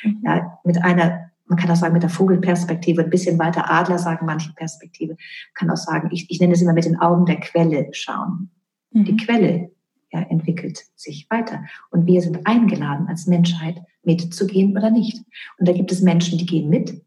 [0.03, 0.23] mhm.
[0.25, 4.25] ja, mit einer, man kann auch sagen, mit der Vogelperspektive, ein bisschen weiter Adler sagen
[4.25, 7.41] manche Perspektive, man kann auch sagen, ich, ich nenne es immer mit den Augen der
[7.41, 8.51] Quelle schauen.
[8.93, 9.05] Mhm.
[9.05, 9.71] Die Quelle
[10.15, 11.65] ja, entwickelt sich weiter.
[11.91, 15.19] Und wir sind eingeladen, als Menschheit mitzugehen oder nicht.
[15.59, 17.05] Und da gibt es Menschen, die gehen mit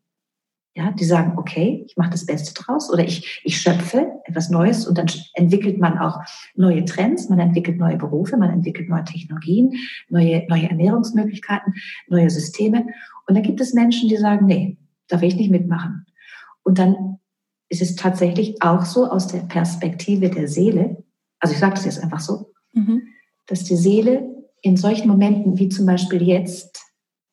[0.77, 4.85] ja, die sagen, okay, ich mache das Beste draus oder ich, ich schöpfe etwas Neues
[4.85, 6.19] und dann entwickelt man auch
[6.53, 9.73] neue Trends, man entwickelt neue Berufe, man entwickelt neue Technologien,
[10.07, 11.73] neue, neue Ernährungsmöglichkeiten,
[12.09, 12.85] neue Systeme.
[13.25, 16.05] Und dann gibt es Menschen, die sagen, nee, da will ich nicht mitmachen.
[16.61, 17.17] Und dann
[17.69, 21.03] ist es tatsächlich auch so aus der Perspektive der Seele,
[21.39, 23.07] also ich sage das jetzt einfach so, mhm.
[23.45, 24.27] dass die Seele
[24.61, 26.81] in solchen Momenten wie zum Beispiel jetzt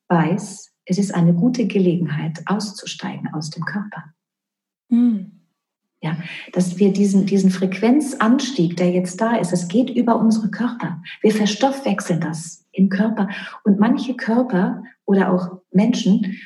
[0.09, 4.05] weiß, es ist eine gute Gelegenheit, auszusteigen aus dem Körper.
[4.89, 5.31] Mhm.
[6.01, 6.19] Ja,
[6.53, 11.03] dass wir diesen, diesen Frequenzanstieg, der jetzt da ist, es geht über unsere Körper.
[11.23, 13.31] Wir verstoffwechseln das im Körper.
[13.65, 16.37] Und manche Körper oder auch Menschen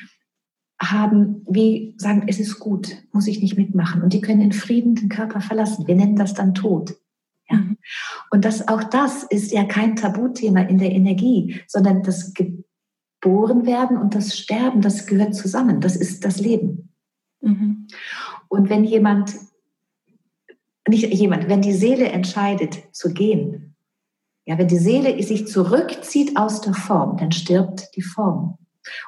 [0.81, 4.01] haben, wie sagen, es ist gut, muss ich nicht mitmachen.
[4.01, 5.87] Und die können in Frieden den Körper verlassen.
[5.87, 6.95] Wir nennen das dann Tod.
[7.49, 7.57] Ja.
[7.57, 7.77] Mhm.
[8.31, 13.97] Und das, auch das ist ja kein Tabuthema in der Energie, sondern das geboren werden
[13.97, 15.81] und das Sterben, das gehört zusammen.
[15.81, 16.93] Das ist das Leben.
[17.41, 17.87] Mhm.
[18.47, 19.33] Und wenn jemand,
[20.87, 23.75] nicht jemand, wenn die Seele entscheidet zu gehen,
[24.45, 28.57] ja, wenn die Seele sich zurückzieht aus der Form, dann stirbt die Form.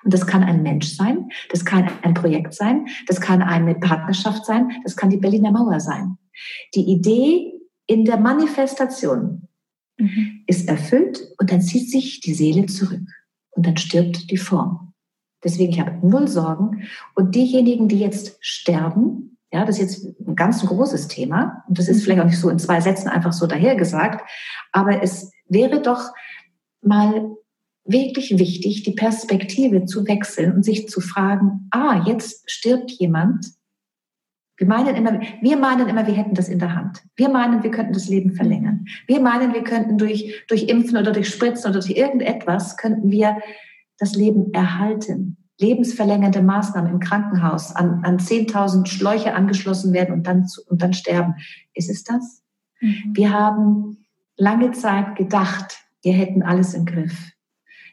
[0.04, 4.46] Und das kann ein Mensch sein, das kann ein Projekt sein, das kann eine Partnerschaft
[4.46, 6.18] sein, das kann die Berliner Mauer sein.
[6.76, 7.61] Die Idee
[7.92, 9.50] in der Manifestation
[9.98, 10.44] mhm.
[10.48, 13.06] ist erfüllt und dann zieht sich die Seele zurück
[13.50, 14.94] und dann stirbt die Form.
[15.44, 16.88] Deswegen, ich habe null Sorgen.
[17.16, 21.66] Und diejenigen, die jetzt sterben, ja, das ist jetzt ein ganz großes Thema.
[21.68, 24.22] Und das ist vielleicht auch nicht so in zwei Sätzen einfach so dahergesagt.
[24.72, 26.14] Aber es wäre doch
[26.82, 27.36] mal
[27.84, 33.48] wirklich wichtig, die Perspektive zu wechseln und sich zu fragen, ah, jetzt stirbt jemand,
[34.62, 37.02] wir meinen immer, wir meinen immer, wir hätten das in der Hand.
[37.16, 38.86] Wir meinen, wir könnten das Leben verlängern.
[39.08, 43.38] Wir meinen, wir könnten durch, durch Impfen oder durch Spritzen oder durch irgendetwas könnten wir
[43.98, 45.38] das Leben erhalten.
[45.60, 51.34] Lebensverlängernde Maßnahmen im Krankenhaus, an, an 10.000 Schläuche angeschlossen werden und dann, und dann sterben.
[51.74, 52.44] Ist es das?
[52.82, 53.14] Mhm.
[53.16, 54.06] Wir haben
[54.38, 57.32] lange Zeit gedacht, wir hätten alles im Griff.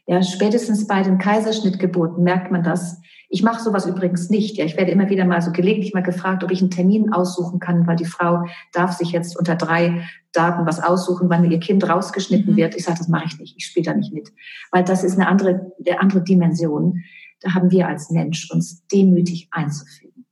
[0.07, 3.01] Ja, spätestens bei den Kaiserschnittgeburten merkt man das.
[3.31, 4.57] Ich mache sowas übrigens nicht.
[4.57, 7.61] Ja, ich werde immer wieder mal so gelegentlich mal gefragt, ob ich einen Termin aussuchen
[7.61, 11.87] kann, weil die Frau darf sich jetzt unter drei Daten was aussuchen, wann ihr Kind
[11.87, 12.57] rausgeschnitten mhm.
[12.57, 12.75] wird.
[12.75, 13.57] Ich sage, das mache ich nicht.
[13.59, 14.33] Ich spiele da nicht mit,
[14.73, 17.05] weil das ist eine andere, eine andere Dimension.
[17.41, 20.25] Da haben wir als Mensch uns demütig einzufügen.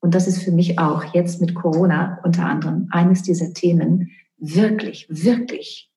[0.00, 5.06] Und das ist für mich auch jetzt mit Corona unter anderem eines dieser Themen, wirklich,
[5.08, 5.90] wirklich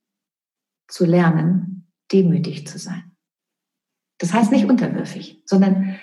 [0.88, 3.12] zu lernen, demütig zu sein.
[4.18, 5.98] Das heißt nicht unterwürfig, sondern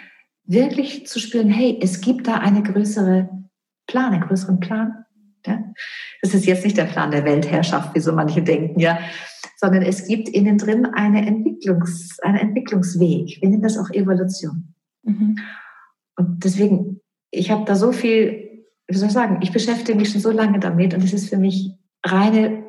[0.45, 3.29] wirklich zu spüren, hey, es gibt da eine größere
[3.87, 5.05] Plan, einen größeren Plan.
[5.47, 5.63] Ja?
[6.23, 8.99] Das ist jetzt nicht der Plan der Weltherrschaft, wie so manche denken, ja,
[9.57, 13.41] sondern es gibt innen drin eine Entwicklungs, einen Entwicklungsweg.
[13.41, 14.75] Wir nennen das auch Evolution.
[15.03, 15.39] Mhm.
[16.17, 20.21] Und deswegen, ich habe da so viel, wie soll ich sagen, ich beschäftige mich schon
[20.21, 21.73] so lange damit und es ist für mich
[22.05, 22.65] reine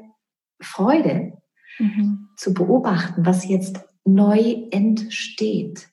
[0.62, 1.34] Freude
[1.80, 2.30] mhm.
[2.38, 5.90] zu beobachten, was jetzt neu entsteht.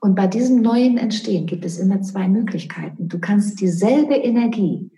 [0.00, 3.08] Und bei diesem neuen Entstehen gibt es immer zwei Möglichkeiten.
[3.08, 4.90] Du kannst dieselbe Energie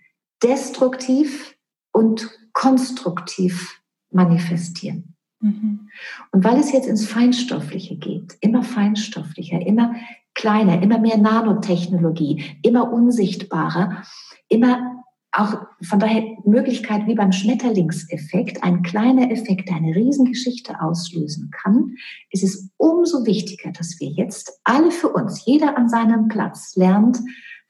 [0.43, 1.55] destruktiv
[1.91, 5.15] und konstruktiv manifestieren.
[5.39, 5.89] Mhm.
[6.31, 9.95] Und weil es jetzt ins Feinstoffliche geht, immer feinstofflicher, immer
[10.33, 14.03] kleiner, immer mehr Nanotechnologie, immer unsichtbarer,
[14.49, 14.96] immer
[15.31, 21.95] auch von daher Möglichkeit wie beim Schmetterlingseffekt, ein kleiner Effekt, der eine Riesengeschichte auslösen kann,
[22.31, 27.19] ist es umso wichtiger, dass wir jetzt alle für uns, jeder an seinem Platz lernt,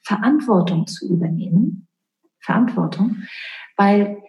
[0.02, 1.88] Verantwortung zu übernehmen.
[2.40, 3.16] Verantwortung,
[3.76, 4.22] weil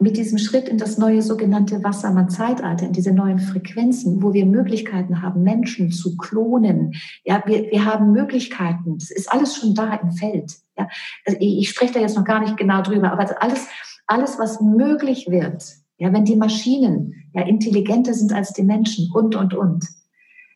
[0.00, 5.20] mit diesem Schritt in das neue sogenannte Wassermann-Zeitalter, in diese neuen Frequenzen, wo wir Möglichkeiten
[5.20, 6.94] haben, Menschen zu klonen.
[7.22, 8.98] Ja, wir, wir haben Möglichkeiten.
[8.98, 10.56] Das ist alles schon da im Feld.
[10.80, 10.88] Ja,
[11.26, 13.68] also ich, ich spreche da jetzt noch gar nicht genau drüber, aber alles,
[14.06, 15.62] alles, was möglich wird,
[15.98, 19.86] ja, wenn die Maschinen ja intelligenter sind als die Menschen und, und, und,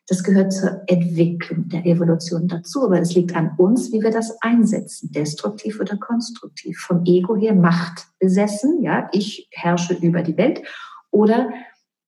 [0.07, 4.39] das gehört zur Entwicklung der Evolution dazu, aber es liegt an uns, wie wir das
[4.41, 6.77] einsetzen, destruktiv oder konstruktiv.
[6.77, 10.61] Vom Ego her Macht besessen, ja, ich herrsche über die Welt
[11.09, 11.49] oder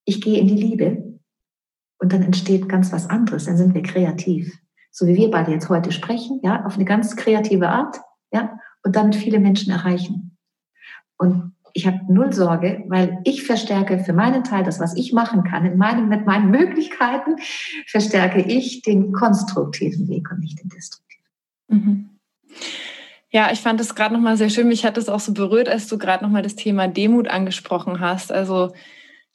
[0.05, 1.19] ich gehe in die Liebe
[1.99, 4.55] und dann entsteht ganz was anderes, dann sind wir kreativ.
[4.91, 7.97] So wie wir beide jetzt heute sprechen, ja, auf eine ganz kreative Art,
[8.31, 10.37] ja, und damit viele Menschen erreichen.
[11.17, 15.43] Und ich habe null Sorge, weil ich verstärke für meinen Teil das, was ich machen
[15.43, 17.35] kann, in meinem, mit meinen Möglichkeiten,
[17.85, 21.25] verstärke ich den konstruktiven Weg und nicht den destruktiven.
[21.67, 22.09] Mhm.
[23.29, 24.69] Ja, ich fand es gerade nochmal sehr schön.
[24.69, 28.31] Mich hat es auch so berührt, als du gerade nochmal das Thema Demut angesprochen hast.
[28.31, 28.73] Also,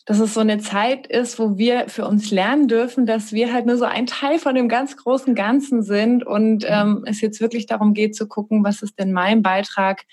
[0.05, 3.67] dass es so eine Zeit ist, wo wir für uns lernen dürfen, dass wir halt
[3.67, 7.67] nur so ein Teil von dem ganz großen Ganzen sind und ähm, es jetzt wirklich
[7.67, 10.05] darum geht zu gucken, was ist denn mein Beitrag?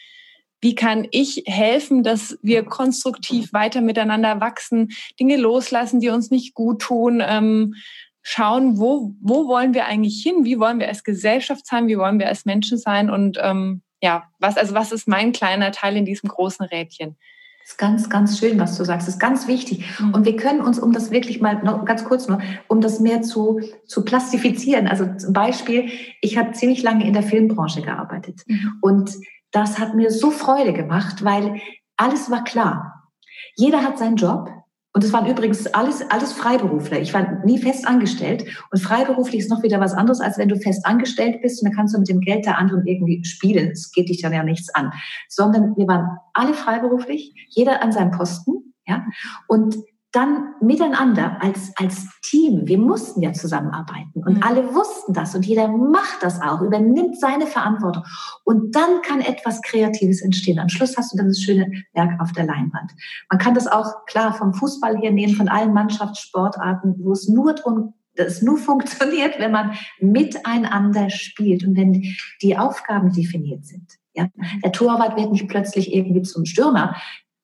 [0.62, 6.54] Wie kann ich helfen, dass wir konstruktiv weiter miteinander wachsen, Dinge loslassen, die uns nicht
[6.54, 7.76] gut tun, ähm,
[8.22, 12.20] schauen, wo, wo wollen wir eigentlich hin, wie wollen wir als Gesellschaft sein, wie wollen
[12.20, 13.10] wir als Menschen sein?
[13.10, 17.18] Und ähm, ja, was, also was ist mein kleiner Teil in diesem großen Rädchen?
[17.70, 19.08] Ist ganz, ganz schön, was du sagst.
[19.08, 19.86] Das ist ganz wichtig.
[20.00, 20.16] Mhm.
[20.16, 23.22] Und wir können uns, um das wirklich mal noch ganz kurz nur, um das mehr
[23.22, 24.88] zu, zu plastifizieren.
[24.88, 28.42] Also zum Beispiel, ich habe ziemlich lange in der Filmbranche gearbeitet.
[28.48, 28.72] Mhm.
[28.82, 29.12] Und
[29.52, 31.62] das hat mir so Freude gemacht, weil
[31.96, 33.12] alles war klar.
[33.56, 34.50] Jeder hat seinen Job.
[35.00, 37.00] Und es waren übrigens alles, alles Freiberufler.
[37.00, 38.44] Ich war nie fest angestellt.
[38.70, 41.74] Und freiberuflich ist noch wieder was anderes, als wenn du fest angestellt bist und dann
[41.78, 43.70] kannst du mit dem Geld der anderen irgendwie spielen.
[43.72, 44.92] Es geht dich dann ja nichts an.
[45.30, 49.06] Sondern wir waren alle freiberuflich, jeder an seinem Posten, ja.
[49.48, 49.78] Und
[50.12, 54.44] dann miteinander als, als Team, wir mussten ja zusammenarbeiten und mhm.
[54.44, 58.04] alle wussten das und jeder macht das auch, übernimmt seine Verantwortung
[58.44, 60.58] und dann kann etwas Kreatives entstehen.
[60.58, 62.92] Am Schluss hast du dann das schöne Werk auf der Leinwand.
[63.30, 67.54] Man kann das auch klar vom Fußball her nehmen, von allen Mannschaftssportarten, wo es nur
[67.54, 72.04] darum das nur funktioniert, wenn man miteinander spielt und wenn
[72.42, 74.00] die Aufgaben definiert sind.
[74.14, 74.62] Ja, mhm.
[74.64, 76.96] der Torwart wird nicht plötzlich irgendwie zum Stürmer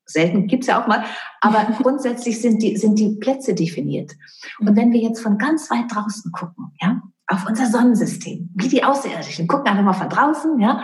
[0.05, 1.03] selten gibt's ja auch mal,
[1.41, 4.13] aber grundsätzlich sind die, sind die Plätze definiert.
[4.59, 8.83] Und wenn wir jetzt von ganz weit draußen gucken, ja, auf unser Sonnensystem, wie die
[8.83, 10.83] Außerirdischen, gucken einfach mal von draußen, ja,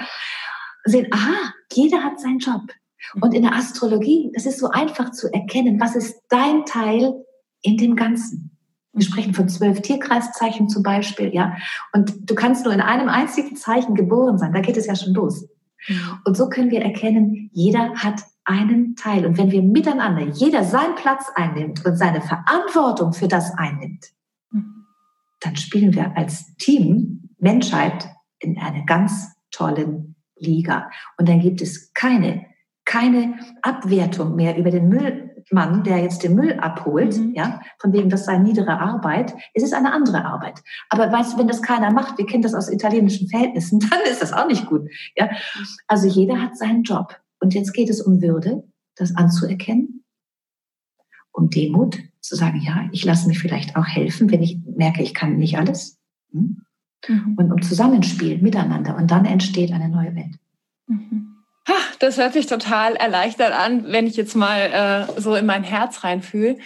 [0.85, 2.61] sehen, aha, jeder hat seinen Job.
[3.19, 7.13] Und in der Astrologie, das ist so einfach zu erkennen, was ist dein Teil
[7.61, 8.57] in dem Ganzen.
[8.93, 11.55] Wir sprechen von zwölf Tierkreiszeichen zum Beispiel, ja.
[11.93, 14.53] Und du kannst nur in einem einzigen Zeichen geboren sein.
[14.53, 15.47] Da geht es ja schon los.
[16.25, 19.25] Und so können wir erkennen, jeder hat einen Teil.
[19.25, 24.11] Und wenn wir miteinander jeder seinen Platz einnimmt und seine Verantwortung für das einnimmt,
[25.41, 30.89] dann spielen wir als Team Menschheit in einer ganz tollen Liga.
[31.17, 32.45] Und dann gibt es keine,
[32.85, 37.33] keine Abwertung mehr über den Müllmann, der jetzt den Müll abholt, mhm.
[37.33, 39.33] ja, von wegen, das sei niedere Arbeit.
[39.53, 40.61] Es ist eine andere Arbeit.
[40.89, 44.21] Aber weißt du, wenn das keiner macht, wir kennen das aus italienischen Verhältnissen, dann ist
[44.21, 45.29] das auch nicht gut, ja.
[45.87, 47.20] Also jeder hat seinen Job.
[47.41, 48.63] Und jetzt geht es um Würde,
[48.95, 50.05] das anzuerkennen,
[51.31, 55.13] um Demut, zu sagen, ja, ich lasse mich vielleicht auch helfen, wenn ich merke, ich
[55.13, 55.99] kann nicht alles.
[56.31, 56.61] Hm?
[57.07, 57.35] Mhm.
[57.35, 58.95] Und um Zusammenspiel miteinander.
[58.95, 60.37] Und dann entsteht eine neue Welt.
[60.87, 61.37] Mhm.
[61.99, 66.03] Das hört sich total erleichtert an, wenn ich jetzt mal äh, so in mein Herz
[66.03, 66.57] reinfühle.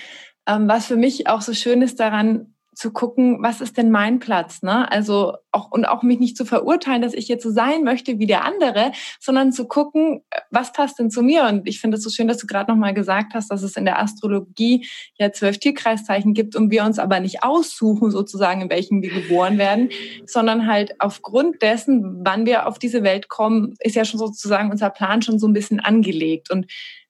[0.47, 4.19] Ähm, was für mich auch so schön ist daran, zu gucken, was ist denn mein
[4.19, 4.91] Platz, ne?
[4.91, 8.25] Also auch und auch mich nicht zu verurteilen, dass ich jetzt so sein möchte wie
[8.25, 10.21] der andere, sondern zu gucken,
[10.51, 11.45] was passt denn zu mir?
[11.45, 13.77] Und ich finde es so schön, dass du gerade noch mal gesagt hast, dass es
[13.77, 18.69] in der Astrologie ja zwölf Tierkreiszeichen gibt und wir uns aber nicht aussuchen sozusagen, in
[18.69, 19.89] welchen wir geboren werden,
[20.25, 24.89] sondern halt aufgrund dessen, wann wir auf diese Welt kommen, ist ja schon sozusagen unser
[24.89, 26.67] Plan schon so ein bisschen angelegt und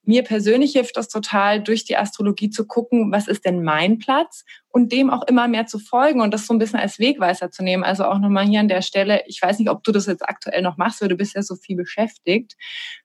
[0.08, 4.45] mir persönlich hilft das total, durch die Astrologie zu gucken, was ist denn mein Platz
[4.70, 7.64] und dem auch immer mehr zu folgen und das so ein bisschen als Wegweiser zu
[7.64, 7.84] nehmen.
[7.84, 10.62] Also auch nochmal hier an der Stelle, ich weiß nicht, ob du das jetzt aktuell
[10.62, 12.56] noch machst, weil du bist ja so viel beschäftigt,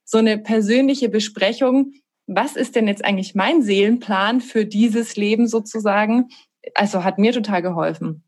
[0.05, 1.93] so eine persönliche Besprechung,
[2.27, 6.29] was ist denn jetzt eigentlich mein Seelenplan für dieses Leben sozusagen?
[6.75, 8.23] Also hat mir total geholfen.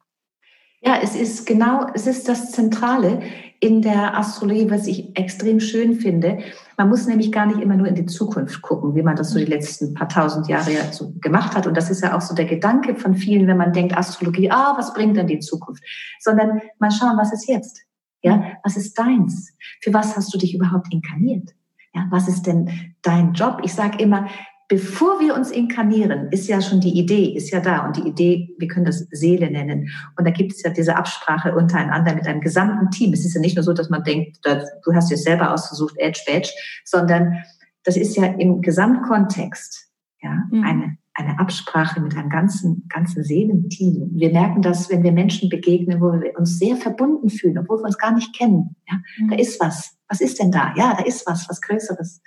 [0.84, 3.20] Ja, es ist genau, es ist das Zentrale
[3.60, 6.38] in der Astrologie, was ich extrem schön finde.
[6.76, 9.38] Man muss nämlich gar nicht immer nur in die Zukunft gucken, wie man das so
[9.38, 11.68] die letzten paar tausend Jahre ja so gemacht hat.
[11.68, 14.74] Und das ist ja auch so der Gedanke von vielen, wenn man denkt, Astrologie, ah,
[14.76, 15.84] was bringt denn die Zukunft?
[16.18, 17.82] Sondern mal schauen, was ist jetzt?
[18.22, 19.52] Ja, was ist deins?
[19.82, 21.50] Für was hast du dich überhaupt inkarniert?
[21.94, 22.68] Ja, was ist denn
[23.02, 23.60] dein Job?
[23.62, 24.26] Ich sage immer,
[24.72, 27.84] bevor wir uns inkarnieren, ist ja schon die Idee, ist ja da.
[27.84, 29.90] Und die Idee, wir können das Seele nennen.
[30.16, 33.12] Und da gibt es ja diese Absprache untereinander mit einem gesamten Team.
[33.12, 36.22] Es ist ja nicht nur so, dass man denkt, du hast dir selber ausgesucht, Edge
[36.26, 36.48] Badge,
[36.86, 37.36] sondern
[37.84, 39.90] das ist ja im Gesamtkontext
[40.22, 40.64] ja, mhm.
[40.64, 44.08] eine, eine Absprache mit einem ganzen, ganzen Seelenteam.
[44.14, 47.84] Wir merken das, wenn wir Menschen begegnen, wo wir uns sehr verbunden fühlen, obwohl wir
[47.84, 48.74] uns gar nicht kennen.
[48.90, 49.28] Ja, mhm.
[49.28, 49.98] Da ist was.
[50.08, 50.72] Was ist denn da?
[50.78, 52.22] Ja, da ist was, was Größeres.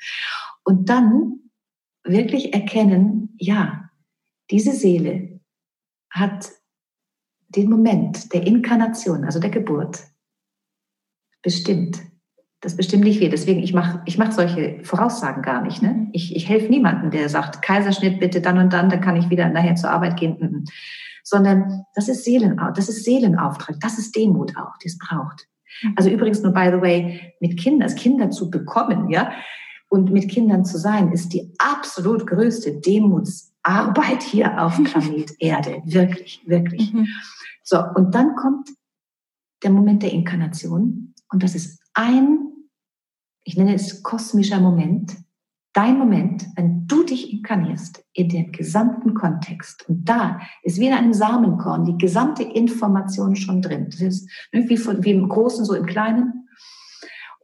[0.63, 1.39] Und dann
[2.05, 3.89] wirklich erkennen, ja,
[4.51, 5.41] diese Seele
[6.09, 6.49] hat
[7.49, 10.03] den Moment der Inkarnation, also der Geburt,
[11.41, 11.99] bestimmt.
[12.61, 13.29] Das bestimmt nicht wir.
[13.29, 15.83] Deswegen, ich mache ich mach solche Voraussagen gar nicht.
[15.83, 15.89] Ne?
[15.89, 16.09] Mhm.
[16.13, 19.49] Ich, ich helfe niemandem, der sagt, Kaiserschnitt bitte dann und dann, dann kann ich wieder
[19.49, 20.37] nachher zur Arbeit gehen.
[20.39, 20.63] Mhm.
[21.23, 25.47] Sondern das ist, Seelen, das ist Seelenauftrag, das ist Demut auch, die es braucht.
[25.83, 25.93] Mhm.
[25.95, 29.31] Also übrigens nur, by the way, mit Kindern, als Kinder zu bekommen, ja,
[29.95, 35.81] und mit Kindern zu sein, ist die absolut größte Demutsarbeit hier auf Planet Erde.
[35.85, 36.93] Wirklich, wirklich.
[36.93, 37.07] Mhm.
[37.63, 38.69] So, und dann kommt
[39.63, 41.13] der Moment der Inkarnation.
[41.31, 42.51] Und das ist ein,
[43.45, 45.15] ich nenne es kosmischer Moment,
[45.73, 49.87] dein Moment, wenn du dich inkarnierst in den gesamten Kontext.
[49.89, 53.87] Und da ist wie in einem Samenkorn die gesamte Information schon drin.
[53.89, 56.44] Das ist wie, von, wie im Großen, so im Kleinen.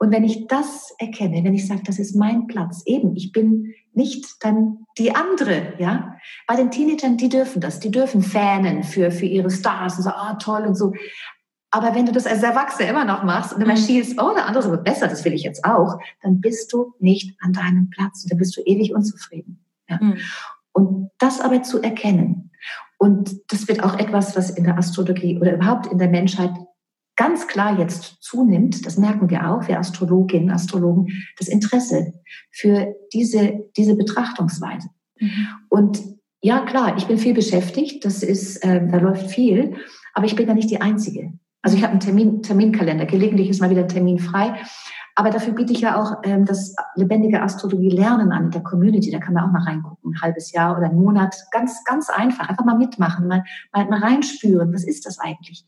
[0.02, 3.76] Und wenn ich das erkenne, wenn ich sage, das ist mein Platz, eben, ich bin
[3.94, 6.18] nicht dann die andere, ja.
[6.48, 10.10] Bei den Teenagern, die dürfen das, die dürfen Fänen für, für ihre Stars und so,
[10.10, 10.94] ah, toll und so.
[11.70, 13.78] Aber wenn du das als Erwachsener immer noch machst und immer mhm.
[13.78, 17.38] schielst, oh, der andere wird besser, das will ich jetzt auch, dann bist du nicht
[17.40, 19.64] an deinem Platz und dann bist du ewig unzufrieden.
[19.88, 20.00] Ja?
[20.02, 20.18] Mhm.
[20.72, 22.50] Und das aber zu erkennen.
[22.98, 26.54] Und das wird auch etwas, was in der Astrologie oder überhaupt in der Menschheit
[27.16, 31.08] ganz klar jetzt zunimmt, das merken wir auch, wir Astrologinnen, Astrologen,
[31.38, 32.14] das Interesse
[32.52, 34.90] für diese, diese Betrachtungsweise.
[35.20, 35.48] Mhm.
[35.70, 36.02] Und
[36.42, 39.76] ja, klar, ich bin viel beschäftigt, das ist, äh, da läuft viel,
[40.14, 41.34] aber ich bin da nicht die Einzige.
[41.62, 44.56] Also ich habe einen Termin, Terminkalender, gelegentlich ist mal wieder ein Termin frei.
[45.16, 49.12] Aber dafür biete ich ja auch ähm, das lebendige Astrologie Lernen an in der Community.
[49.12, 51.36] Da kann man auch mal reingucken, ein halbes Jahr oder einen Monat.
[51.52, 52.48] Ganz, ganz einfach.
[52.50, 53.44] Einfach mal mitmachen, mal,
[53.74, 54.74] mal, mal reinspüren.
[54.74, 55.66] Was ist das eigentlich?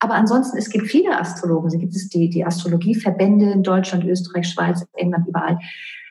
[0.00, 1.68] Aber ansonsten, es gibt viele Astrologen.
[1.68, 5.58] Es gibt es die, die Astrologieverbände in Deutschland, Österreich, Schweiz, England, überall.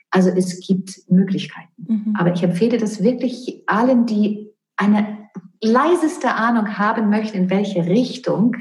[0.10, 1.86] Also es gibt Möglichkeiten.
[1.88, 2.16] Mhm.
[2.18, 5.30] Aber ich empfehle das wirklich allen, die eine
[5.62, 8.56] leiseste Ahnung haben möchten, in welche Richtung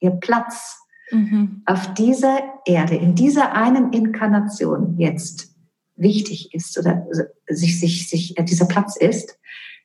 [0.00, 0.78] ihr Platz
[1.10, 1.62] mhm.
[1.66, 5.54] auf dieser Erde, in dieser einen Inkarnation jetzt
[5.96, 7.06] wichtig ist oder
[7.48, 9.38] sich, sich, sich äh, dieser Platz ist,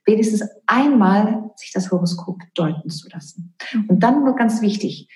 [0.07, 3.53] wenigstens einmal sich das Horoskop deuten zu lassen.
[3.73, 3.85] Mhm.
[3.87, 5.09] Und dann nur ganz wichtig,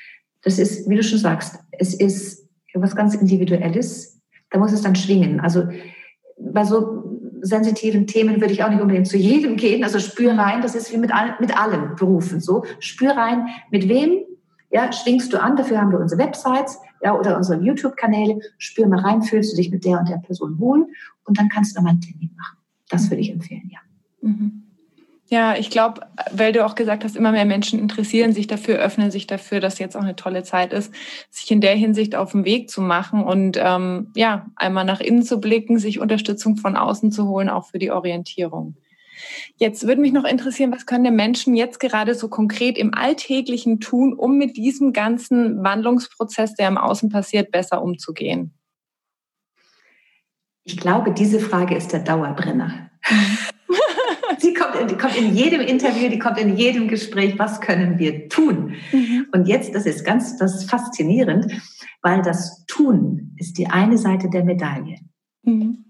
[0.43, 4.95] das ist, wie du schon sagst, es ist was ganz Individuelles, da muss es dann
[4.95, 5.39] schwingen.
[5.39, 5.63] Also
[6.39, 9.83] bei so sensitiven Themen würde ich auch nicht unbedingt zu jedem gehen.
[9.83, 12.63] Also spür rein, das ist wie mit, all, mit allen Berufen so.
[12.79, 14.19] Spür rein, mit wem
[14.71, 18.39] ja, schwingst du an, dafür haben wir unsere Websites ja, oder unsere YouTube-Kanäle.
[18.57, 20.87] Spür mal rein, fühlst du dich mit der und der Person wohl
[21.25, 22.57] und dann kannst du dann mal einen Termin machen.
[22.89, 23.79] Das würde ich empfehlen, ja.
[24.21, 24.63] Mhm.
[25.33, 26.01] Ja, ich glaube,
[26.33, 29.79] weil du auch gesagt hast, immer mehr Menschen interessieren sich dafür, öffnen sich dafür, dass
[29.79, 30.93] jetzt auch eine tolle Zeit ist,
[31.29, 35.23] sich in der Hinsicht auf den Weg zu machen und ähm, ja, einmal nach innen
[35.23, 38.75] zu blicken, sich Unterstützung von außen zu holen, auch für die Orientierung.
[39.55, 43.79] Jetzt würde mich noch interessieren, was können denn Menschen jetzt gerade so konkret im Alltäglichen
[43.79, 48.53] tun, um mit diesem ganzen Wandlungsprozess, der im Außen passiert, besser umzugehen?
[50.65, 52.91] Ich glaube, diese Frage ist der Dauerbrenner.
[54.39, 57.37] Sie kommt in, die kommt in jedem Interview, die kommt in jedem Gespräch.
[57.37, 58.75] Was können wir tun?
[58.91, 59.27] Mhm.
[59.31, 61.51] Und jetzt, das ist ganz, das ist faszinierend,
[62.01, 64.97] weil das Tun ist die eine Seite der Medaille.
[65.43, 65.85] Mhm.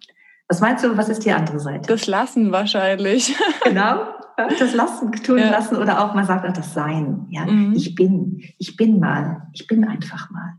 [0.47, 1.87] Was meinst du, was ist die andere Seite?
[1.87, 3.35] Das Lassen wahrscheinlich.
[3.63, 4.03] genau,
[4.35, 5.49] das Lassen, tun ja.
[5.49, 7.25] lassen oder auch man sagt auch das Sein.
[7.29, 7.73] Ja, mhm.
[7.73, 10.55] ich bin, ich bin mal, ich bin einfach mal.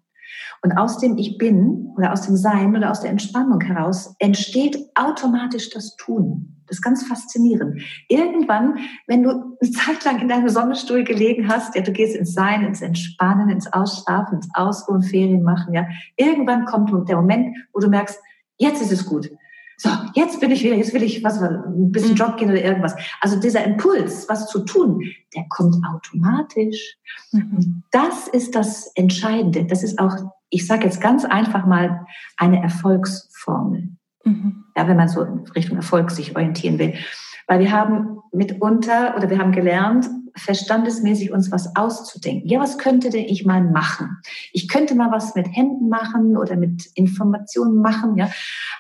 [0.62, 4.78] Und aus dem Ich bin oder aus dem Sein oder aus der Entspannung heraus entsteht
[4.95, 6.51] automatisch das Tun.
[6.73, 7.83] Das ist ganz faszinierend.
[8.09, 12.33] Irgendwann, wenn du eine Zeit lang in deinem Sonnenstuhl gelegen hast, ja, du gehst ins
[12.33, 15.87] Sein, ins Entspannen, ins Ausschlafen, ins Ausruhen, Ferien machen, ja.
[16.16, 18.18] Irgendwann kommt der Moment, wo du merkst,
[18.57, 19.29] jetzt ist es gut.
[19.77, 22.16] so, jetzt bin ich wieder, jetzt will ich was, ein bisschen mhm.
[22.16, 22.97] joggen gehen oder irgendwas.
[23.20, 25.03] Also dieser Impuls, was zu tun,
[25.37, 26.97] der kommt automatisch.
[27.33, 27.83] Mhm.
[27.91, 29.66] Das ist das Entscheidende.
[29.66, 30.16] Das ist auch,
[30.49, 32.07] ich sage jetzt ganz einfach mal,
[32.39, 33.91] eine Erfolgsformel.
[34.25, 34.64] Mhm.
[34.77, 36.95] Ja, wenn man so in Richtung Erfolg sich orientieren will.
[37.47, 42.49] Weil wir haben mitunter oder wir haben gelernt, verstandesmäßig uns was auszudenken.
[42.49, 44.18] Ja, was könnte denn ich mal machen?
[44.53, 48.31] Ich könnte mal was mit Händen machen oder mit Informationen machen, ja.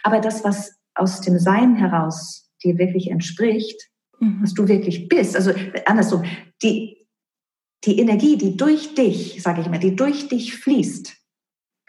[0.02, 4.38] Aber das, was aus dem Sein heraus dir wirklich entspricht, mhm.
[4.42, 5.52] was du wirklich bist, also
[5.86, 6.24] andersrum,
[6.62, 7.06] die,
[7.84, 11.14] die Energie, die durch dich, sage ich mal, die durch dich fließt,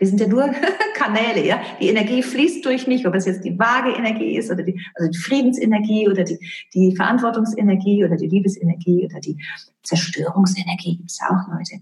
[0.04, 0.50] wir sind ja nur
[0.96, 1.62] Kanäle, ja.
[1.80, 5.10] Die Energie fließt durch mich, ob es jetzt die vage Energie ist oder die, also
[5.10, 6.38] die Friedensenergie oder die,
[6.74, 9.38] die Verantwortungsenergie oder die Liebesenergie oder die
[9.84, 11.82] Zerstörungsenergie gibt es auch Leute.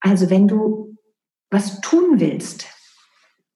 [0.00, 0.96] Also wenn du
[1.50, 2.66] was tun willst,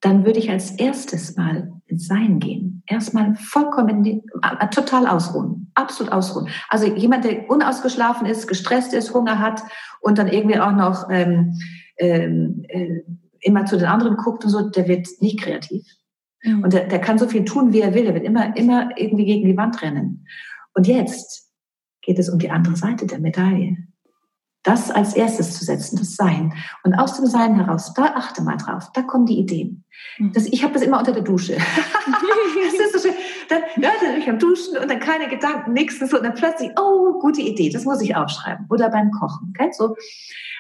[0.01, 2.85] dann würde ich als erstes mal ins Sein gehen.
[2.87, 6.49] Erstmal vollkommen äh, total ausruhen, absolut ausruhen.
[6.69, 9.63] Also jemand, der unausgeschlafen ist, gestresst ist, Hunger hat
[10.01, 11.59] und dann irgendwie auch noch ähm,
[11.99, 13.03] ähm, äh,
[13.43, 15.85] immer zu den anderen guckt und so, der wird nicht kreativ.
[16.43, 16.65] Mhm.
[16.65, 18.07] Und der, der kann so viel tun, wie er will.
[18.07, 20.27] Er wird immer, immer irgendwie gegen die Wand rennen.
[20.75, 21.51] Und jetzt
[22.01, 23.77] geht es um die andere Seite der Medaille.
[24.65, 26.55] Das als erstes zu setzen, das Sein.
[26.85, 29.85] Und aus dem Sein heraus, da achte mal drauf, da kommen die Ideen.
[30.19, 30.33] Mhm.
[30.33, 31.57] Das, ich habe das immer unter der Dusche.
[31.57, 33.17] das ist so schön.
[33.49, 36.17] Dann, ja, dann bin ich am Duschen und dann keine Gedanken, nichts und so.
[36.17, 38.67] Und dann plötzlich, oh, gute Idee, das muss ich aufschreiben.
[38.71, 39.53] Oder beim Kochen.
[39.53, 39.71] Okay?
[39.73, 39.97] So,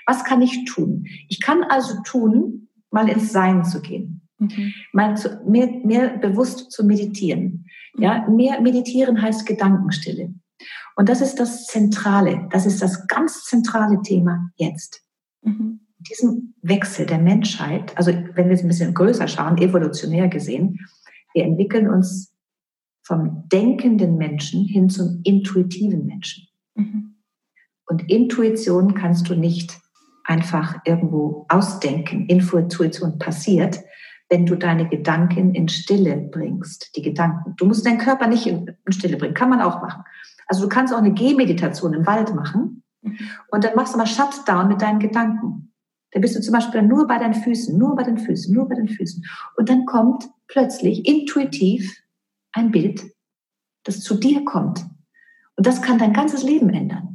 [0.06, 1.06] was kann ich tun?
[1.28, 4.28] Ich kann also tun, mal ins Sein zu gehen.
[4.38, 4.72] Mhm.
[4.92, 7.66] Mal zu, mehr, mehr bewusst zu meditieren.
[7.96, 8.36] Ja, mhm.
[8.36, 10.34] mehr meditieren heißt Gedankenstille.
[10.94, 15.02] Und das ist das Zentrale, das ist das ganz zentrale Thema jetzt.
[15.42, 15.80] Mhm.
[15.98, 20.78] Diesen Wechsel der Menschheit, also wenn wir es ein bisschen größer schauen, evolutionär gesehen,
[21.32, 22.34] wir entwickeln uns
[23.04, 26.48] vom denkenden Menschen hin zum intuitiven Menschen.
[26.74, 27.16] Mhm.
[27.86, 29.81] Und Intuition kannst du nicht
[30.24, 32.26] einfach irgendwo ausdenken.
[32.26, 33.80] Intuition passiert,
[34.28, 37.54] wenn du deine Gedanken in Stille bringst, die Gedanken.
[37.56, 40.04] Du musst deinen Körper nicht in Stille bringen, kann man auch machen.
[40.46, 43.18] Also du kannst auch eine Gehmeditation im Wald machen mhm.
[43.50, 45.72] und dann machst du mal Shutdown mit deinen Gedanken.
[46.12, 48.74] Da bist du zum Beispiel nur bei deinen Füßen, nur bei den Füßen, nur bei
[48.74, 49.24] den Füßen.
[49.56, 52.02] Und dann kommt plötzlich intuitiv
[52.52, 53.02] ein Bild,
[53.84, 54.84] das zu dir kommt.
[55.56, 57.11] Und das kann dein ganzes Leben ändern.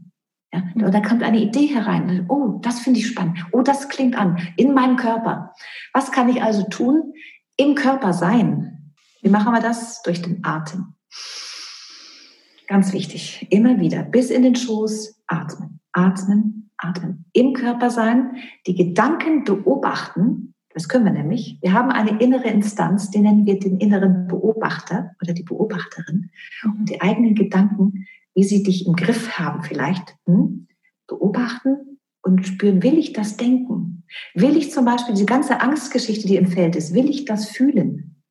[0.54, 0.92] Ja, und mhm.
[0.92, 2.26] da kommt eine Idee herein.
[2.30, 3.46] Oh, das finde ich spannend.
[3.52, 4.38] Oh, das klingt an.
[4.56, 5.54] In meinem Körper.
[5.94, 7.14] Was kann ich also tun?
[7.58, 8.94] Im Körper sein.
[9.22, 10.02] Wie machen wir das?
[10.04, 10.94] Durch den Atem.
[12.68, 13.48] Ganz wichtig.
[13.50, 14.04] Immer wieder.
[14.04, 15.80] Bis in den Schoß atmen.
[15.94, 17.26] Atmen, atmen.
[17.34, 18.36] Im Körper sein.
[18.68, 20.54] Die Gedanken beobachten.
[20.74, 21.58] Das können wir nämlich.
[21.62, 26.30] Wir haben eine innere Instanz, die nennen wir den inneren Beobachter oder die Beobachterin.
[26.64, 28.06] Und die eigenen Gedanken
[28.38, 30.68] wie sie dich im Griff haben vielleicht, hm?
[31.08, 34.04] beobachten und spüren, will ich das denken?
[34.36, 38.24] Will ich zum Beispiel die ganze Angstgeschichte, die im Feld ist, will ich das fühlen?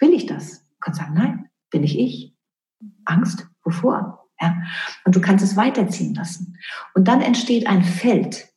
[0.00, 0.66] Will ich das?
[0.66, 2.36] Du kannst sagen, nein, bin ich ich.
[3.04, 4.28] Angst, wovor?
[4.40, 4.60] Ja.
[5.04, 6.58] Und du kannst es weiterziehen lassen.
[6.94, 8.52] Und dann entsteht ein Feld.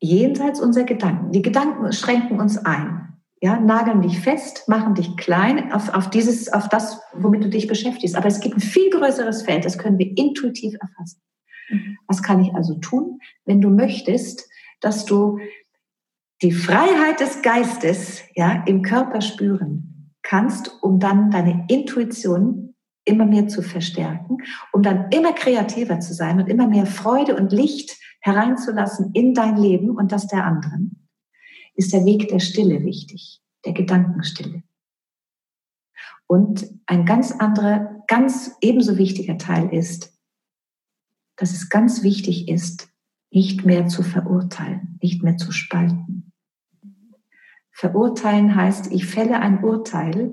[0.00, 1.30] Jenseits unserer Gedanken.
[1.30, 3.07] Die Gedanken schränken uns ein
[3.40, 7.66] ja, nageln dich fest, machen dich klein auf, auf dieses, auf das, womit du dich
[7.66, 8.16] beschäftigst.
[8.16, 11.20] Aber es gibt ein viel größeres Feld, das können wir intuitiv erfassen.
[11.70, 11.98] Mhm.
[12.06, 14.48] Was kann ich also tun, wenn du möchtest,
[14.80, 15.38] dass du
[16.42, 22.74] die Freiheit des Geistes, ja, im Körper spüren kannst, um dann deine Intuition
[23.04, 24.38] immer mehr zu verstärken,
[24.72, 29.56] um dann immer kreativer zu sein und immer mehr Freude und Licht hereinzulassen in dein
[29.56, 30.97] Leben und das der anderen
[31.78, 34.64] ist der Weg der Stille wichtig, der Gedankenstille.
[36.26, 40.12] Und ein ganz anderer, ganz ebenso wichtiger Teil ist,
[41.36, 42.88] dass es ganz wichtig ist,
[43.30, 46.32] nicht mehr zu verurteilen, nicht mehr zu spalten.
[47.70, 50.32] Verurteilen heißt, ich fälle ein Urteil,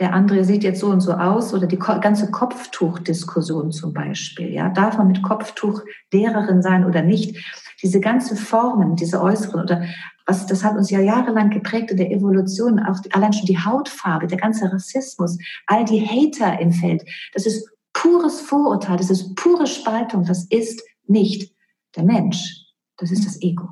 [0.00, 4.52] der andere sieht jetzt so und so aus oder die ganze Kopftuchdiskussion zum Beispiel.
[4.52, 7.38] Ja, darf man mit Kopftuch Lehrerin sein oder nicht?
[7.80, 9.84] Diese ganze Formen, diese äußeren oder
[10.26, 13.58] was, das hat uns ja jahrelang geprägt in der Evolution, auch die, allein schon die
[13.58, 17.04] Hautfarbe, der ganze Rassismus, all die Hater im Feld.
[17.32, 21.54] Das ist pures Vorurteil, das ist pure Spaltung, das ist nicht
[21.96, 22.64] der Mensch,
[22.96, 23.68] das ist das Ego.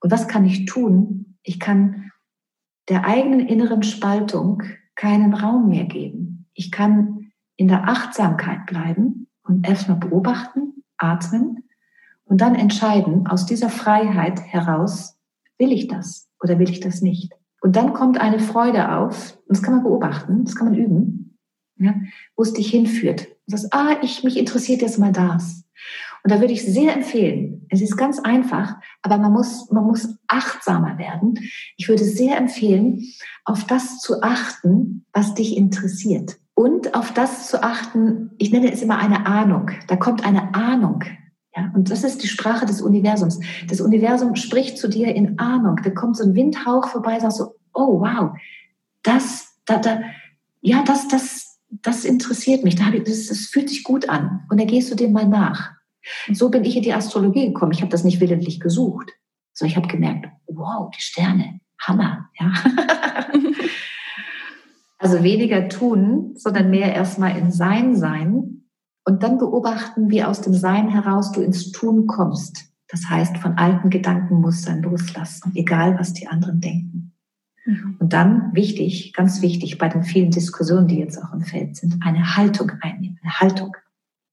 [0.00, 1.36] Und was kann ich tun?
[1.42, 2.12] Ich kann
[2.88, 4.62] der eigenen inneren Spaltung
[4.94, 6.46] keinen Raum mehr geben.
[6.54, 11.64] Ich kann in der Achtsamkeit bleiben und erstmal beobachten, atmen
[12.24, 15.15] und dann entscheiden, aus dieser Freiheit heraus,
[15.58, 17.32] will ich das oder will ich das nicht?
[17.60, 21.38] Und dann kommt eine Freude auf, und das kann man beobachten, das kann man üben,
[21.78, 21.94] ja,
[22.36, 23.28] wo es dich hinführt.
[23.46, 25.64] Du sagst, ah, ich, mich interessiert jetzt mal das.
[26.22, 30.16] Und da würde ich sehr empfehlen, es ist ganz einfach, aber man muss, man muss
[30.26, 31.38] achtsamer werden.
[31.76, 33.04] Ich würde sehr empfehlen,
[33.44, 36.38] auf das zu achten, was dich interessiert.
[36.54, 39.70] Und auf das zu achten, ich nenne es immer eine Ahnung.
[39.88, 41.04] Da kommt eine Ahnung.
[41.56, 43.40] Ja, und das ist die Sprache des Universums.
[43.68, 45.80] Das Universum spricht zu dir in Ahnung.
[45.82, 48.36] Da kommt so ein Windhauch vorbei, sagst so, oh wow,
[49.02, 50.00] das, da, da,
[50.60, 52.76] ja, das, das, das interessiert mich.
[52.76, 54.44] Das, das fühlt sich gut an.
[54.50, 55.72] Und dann gehst du dem mal nach.
[56.32, 57.72] So bin ich in die Astrologie gekommen.
[57.72, 59.10] Ich habe das nicht willentlich gesucht.
[59.54, 62.28] So, ich habe gemerkt, wow, die Sterne, Hammer.
[62.38, 62.52] Ja.
[64.98, 68.55] also weniger tun, sondern mehr erstmal in Sein sein
[69.06, 72.66] und dann beobachten, wie aus dem Sein heraus du ins Tun kommst.
[72.88, 77.12] Das heißt, von alten Gedankenmustern loslassen, egal was die anderen denken.
[77.64, 77.96] Mhm.
[78.00, 81.96] Und dann wichtig, ganz wichtig bei den vielen Diskussionen, die jetzt auch im Feld sind,
[82.04, 83.18] eine Haltung einnehmen.
[83.22, 83.76] Eine Haltung.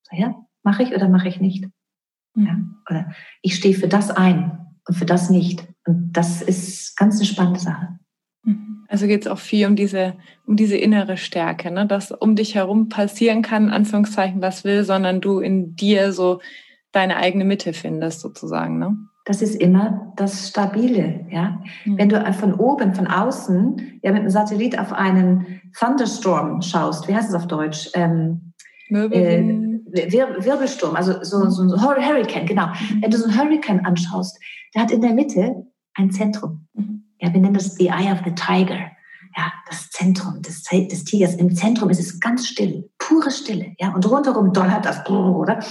[0.03, 1.65] So, ja, mache ich oder mache ich nicht?
[2.35, 2.45] Mhm.
[2.45, 2.59] Ja,
[2.89, 3.11] oder
[3.41, 5.67] ich stehe für das ein und für das nicht.
[5.85, 7.99] Und das ist ganz eine spannende Sache.
[8.43, 8.85] Mhm.
[8.87, 10.13] Also geht es auch viel um diese,
[10.45, 11.85] um diese innere Stärke, ne?
[11.85, 16.39] dass um dich herum passieren kann, Anführungszeichen, was will, sondern du in dir so
[16.91, 18.77] deine eigene Mitte findest, sozusagen.
[18.77, 18.95] Ne?
[19.25, 21.61] Das ist immer das Stabile, ja.
[21.85, 21.97] Mhm.
[21.97, 27.15] Wenn du von oben, von außen, ja, mit einem Satellit auf einen Thunderstorm schaust, wie
[27.15, 27.89] heißt es auf Deutsch?
[27.93, 28.53] Ähm,
[28.89, 29.19] Möbel.
[29.93, 32.67] Äh, Wir Wirbelsturm, also so, so ein Hurricane, genau.
[32.67, 33.01] Mhm.
[33.01, 34.39] Wenn du so einen Hurricane anschaust,
[34.75, 36.67] der hat in der Mitte ein Zentrum.
[36.73, 36.92] Mhm.
[37.23, 38.91] Ja, wir nennen das the eye of the tiger.
[39.35, 41.35] Ja, das Zentrum des, des Tigers.
[41.35, 43.73] Im Zentrum ist es ganz still, pure Stille.
[43.79, 45.63] Ja, und rundherum donnert das, oder?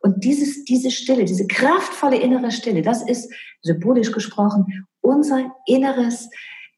[0.00, 3.32] Und dieses, diese Stille, diese kraftvolle innere Stille, das ist
[3.62, 6.30] symbolisch gesprochen unser inneres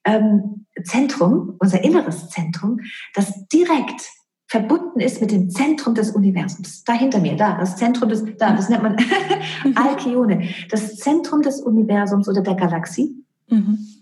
[0.04, 2.80] ähm, Zentrum, unser inneres Zentrum,
[3.14, 4.08] das direkt
[4.46, 6.84] verbunden ist mit dem Zentrum des Universums.
[6.84, 8.96] Da hinter mir, da, das Zentrum des, da, das nennt man
[9.74, 13.22] Alkione, das Zentrum des Universums oder der Galaxie.
[13.48, 13.93] Mhm.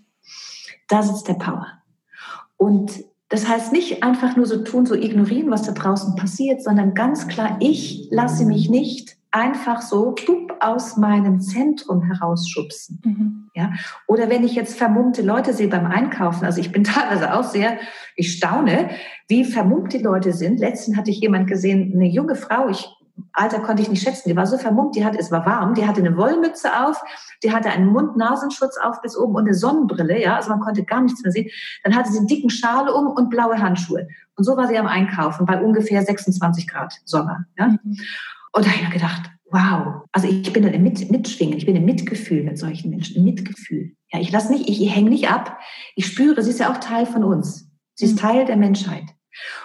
[0.93, 1.65] Da sitzt der Power.
[2.55, 6.93] Und das heißt nicht einfach nur so tun, so ignorieren, was da draußen passiert, sondern
[6.93, 10.13] ganz klar, ich lasse mich nicht einfach so
[10.59, 13.01] aus meinem Zentrum herausschubsen.
[13.03, 13.49] Mhm.
[13.55, 13.73] Ja?
[14.05, 17.79] Oder wenn ich jetzt vermummte Leute sehe beim Einkaufen, also ich bin teilweise auch sehr,
[18.15, 18.91] ich staune,
[19.27, 20.59] wie vermummt die Leute sind.
[20.59, 22.87] Letztens hatte ich jemand gesehen, eine junge Frau, ich
[23.31, 24.29] Alter konnte ich nicht schätzen.
[24.29, 27.01] Die war so vermummt, die hatte, es war warm, die hatte eine Wollmütze auf,
[27.43, 31.01] die hatte einen Mund-Nasenschutz auf bis oben und eine Sonnenbrille, ja, also man konnte gar
[31.01, 31.49] nichts mehr sehen.
[31.83, 34.07] Dann hatte sie einen dicken Schal um und blaue Handschuhe.
[34.35, 37.67] Und so war sie am Einkaufen bei ungefähr 26 Grad Sommer, ja.
[37.67, 37.97] Mhm.
[38.55, 41.65] Und da habe ich mir gedacht, wow, also ich bin dann im Mit Mitschwingen, ich
[41.65, 43.95] bin im Mitgefühl mit solchen Menschen, im Mitgefühl.
[44.11, 45.59] Ja, ich lasse nicht, ich, ich hänge nicht ab.
[45.95, 47.69] Ich spüre, sie ist ja auch Teil von uns.
[47.95, 48.19] Sie ist mhm.
[48.19, 49.05] Teil der Menschheit.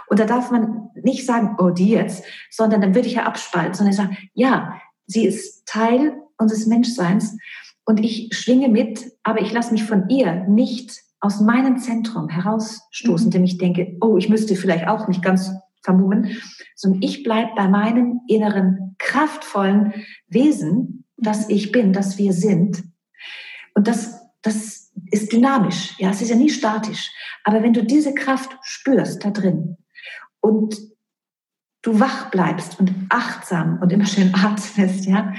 [0.09, 3.75] Und da darf man nicht sagen, oh, die jetzt, sondern dann würde ich ja abspalten,
[3.75, 7.37] sondern ich sage, ja, sie ist Teil unseres Menschseins
[7.85, 13.27] und ich schwinge mit, aber ich lasse mich von ihr nicht aus meinem Zentrum herausstoßen,
[13.27, 13.33] mhm.
[13.33, 15.53] indem ich denke, oh, ich müsste vielleicht auch nicht ganz
[15.83, 16.37] vermummen,
[16.75, 19.95] sondern ich bleibe bei meinem inneren, kraftvollen
[20.29, 22.85] Wesen, das ich bin, das wir sind.
[23.75, 27.11] Und das, das ist dynamisch, ja, es ist ja nie statisch.
[27.45, 29.77] Aber wenn du diese Kraft spürst da drin
[30.41, 30.77] und
[31.83, 35.33] du wach bleibst und achtsam und immer schön atmest, ja,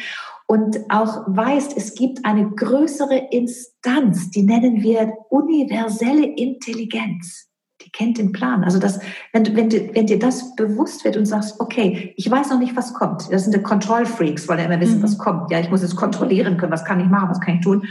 [0.48, 7.50] und auch weißt, es gibt eine größere Instanz, die nennen wir universelle Intelligenz
[7.86, 8.64] die kennt den Plan.
[8.64, 9.00] Also das,
[9.32, 12.94] wenn, wenn, wenn dir das bewusst wird und sagst, okay, ich weiß noch nicht, was
[12.94, 13.32] kommt.
[13.32, 15.04] Das sind die Control Freaks, weil ja immer wissen, mhm.
[15.04, 15.52] was kommt.
[15.52, 17.86] Ja, ich muss es kontrollieren können, was kann ich machen, was kann ich tun.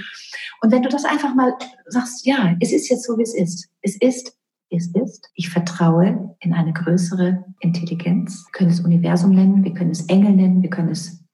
[0.61, 1.55] Und wenn du das einfach mal
[1.87, 3.69] sagst, ja, es ist jetzt so, wie es ist.
[3.83, 4.37] Es ist,
[4.71, 5.31] es ist.
[5.35, 8.45] Ich vertraue in eine größere Intelligenz.
[8.47, 11.25] Wir können es Universum nennen, wir können es Engel nennen, wir können es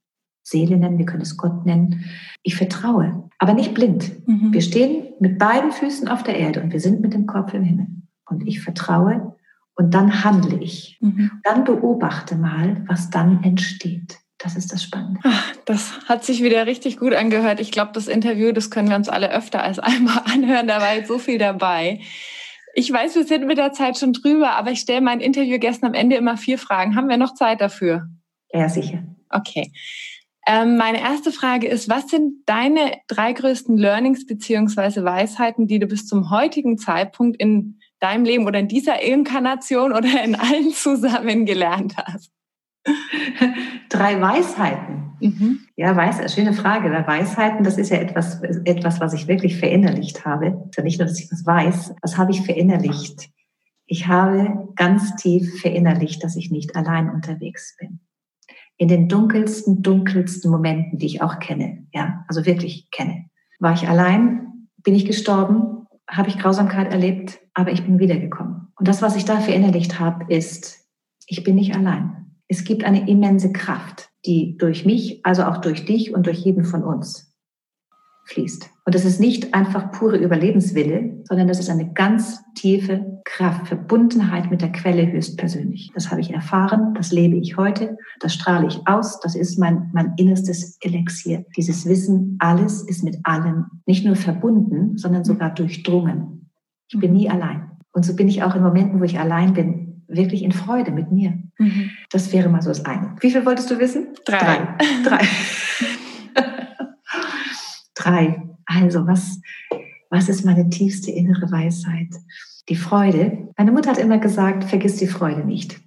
[0.42, 2.04] Seele nennen, wir können es Gott nennen.
[2.42, 4.12] Ich vertraue, aber nicht blind.
[4.28, 4.52] Mhm.
[4.52, 7.62] Wir stehen mit beiden Füßen auf der Erde und wir sind mit dem Kopf im
[7.62, 7.86] Himmel
[8.28, 9.34] und ich vertraue
[9.74, 10.98] und dann handle ich.
[11.00, 11.30] Mhm.
[11.42, 14.18] Dann beobachte mal, was dann entsteht.
[14.44, 15.20] Das ist das Spannende.
[15.24, 17.60] Ach, das hat sich wieder richtig gut angehört.
[17.60, 20.68] Ich glaube, das Interview, das können wir uns alle öfter als einmal anhören.
[20.68, 22.00] Da war jetzt so viel dabei.
[22.74, 25.94] Ich weiß, wir sind mit der Zeit schon drüber, aber ich stelle meinen Interviewgästen am
[25.94, 26.94] Ende immer vier Fragen.
[26.94, 28.06] Haben wir noch Zeit dafür?
[28.52, 29.02] Ja, sicher.
[29.30, 29.72] Okay.
[30.46, 35.86] Ähm, meine erste Frage ist, was sind deine drei größten Learnings beziehungsweise Weisheiten, die du
[35.86, 41.46] bis zum heutigen Zeitpunkt in deinem Leben oder in dieser Inkarnation oder in allen zusammen
[41.46, 42.30] gelernt hast?
[43.88, 45.12] Drei Weisheiten.
[45.20, 45.60] Mhm.
[45.76, 46.90] Ja, weiß, schöne Frage.
[46.90, 50.62] Weil Weisheiten, das ist ja etwas, etwas, was ich wirklich verinnerlicht habe.
[50.66, 53.30] Also nicht nur, dass ich was weiß, was habe ich verinnerlicht?
[53.86, 58.00] Ich habe ganz tief verinnerlicht, dass ich nicht allein unterwegs bin.
[58.76, 63.26] In den dunkelsten, dunkelsten Momenten, die ich auch kenne, ja, also wirklich kenne,
[63.60, 68.72] war ich allein, bin ich gestorben, habe ich Grausamkeit erlebt, aber ich bin wiedergekommen.
[68.76, 70.88] Und das, was ich da verinnerlicht habe, ist,
[71.26, 72.23] ich bin nicht allein.
[72.48, 76.64] Es gibt eine immense Kraft, die durch mich, also auch durch dich und durch jeden
[76.64, 77.34] von uns
[78.26, 78.70] fließt.
[78.86, 84.50] Und das ist nicht einfach pure Überlebenswille, sondern das ist eine ganz tiefe Kraft, Verbundenheit
[84.50, 85.90] mit der Quelle höchstpersönlich.
[85.94, 89.90] Das habe ich erfahren, das lebe ich heute, das strahle ich aus, das ist mein,
[89.92, 91.44] mein innerstes Elixier.
[91.56, 96.50] Dieses Wissen, alles ist mit allem nicht nur verbunden, sondern sogar durchdrungen.
[96.88, 97.70] Ich bin nie allein.
[97.92, 99.83] Und so bin ich auch in Momenten, wo ich allein bin,
[100.16, 101.38] wirklich in Freude mit mir.
[101.58, 101.90] Mhm.
[102.10, 103.14] Das wäre mal so das eine.
[103.20, 104.08] Wie viel wolltest du wissen?
[104.24, 104.76] Drei.
[105.04, 105.26] Drei.
[107.94, 108.42] Drei.
[108.66, 109.40] Also, was,
[110.10, 112.08] was ist meine tiefste innere Weisheit?
[112.68, 113.48] Die Freude.
[113.56, 115.80] Meine Mutter hat immer gesagt, vergiss die Freude nicht.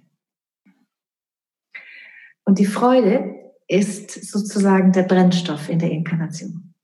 [2.44, 3.34] Und die Freude
[3.66, 6.74] ist sozusagen der Brennstoff in der Inkarnation.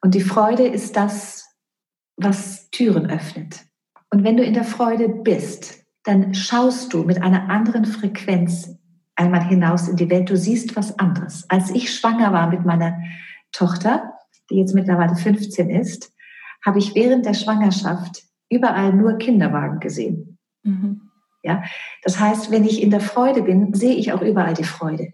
[0.00, 1.48] Und die Freude ist das,
[2.16, 3.60] was Türen öffnet.
[4.10, 8.76] Und wenn du in der Freude bist, dann schaust du mit einer anderen Frequenz
[9.14, 10.30] einmal hinaus in die Welt.
[10.30, 11.44] Du siehst was anderes.
[11.48, 12.98] Als ich schwanger war mit meiner
[13.52, 14.14] Tochter,
[14.50, 16.12] die jetzt mittlerweile 15 ist,
[16.64, 20.38] habe ich während der Schwangerschaft überall nur Kinderwagen gesehen.
[20.62, 21.02] Mhm.
[21.42, 21.64] Ja,
[22.02, 25.12] das heißt, wenn ich in der Freude bin, sehe ich auch überall die Freude.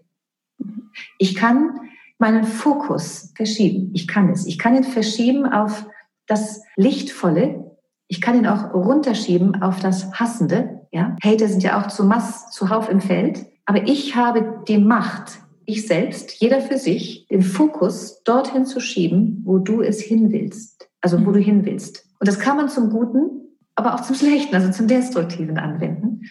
[1.18, 1.70] Ich kann
[2.18, 3.90] meinen Fokus verschieben.
[3.94, 4.46] Ich kann es.
[4.46, 5.86] Ich kann ihn verschieben auf
[6.26, 7.76] das Lichtvolle.
[8.08, 10.77] Ich kann ihn auch runterschieben auf das Hassende.
[10.90, 13.46] Ja, Hater sind ja auch zu Mass, zuhauf im Feld.
[13.66, 19.42] Aber ich habe die Macht, ich selbst, jeder für sich, den Fokus dorthin zu schieben,
[19.44, 20.88] wo du es hin willst.
[21.00, 21.44] Also wo du mhm.
[21.44, 22.06] hin willst.
[22.18, 26.22] Und das kann man zum Guten, aber auch zum Schlechten, also zum Destruktiven anwenden.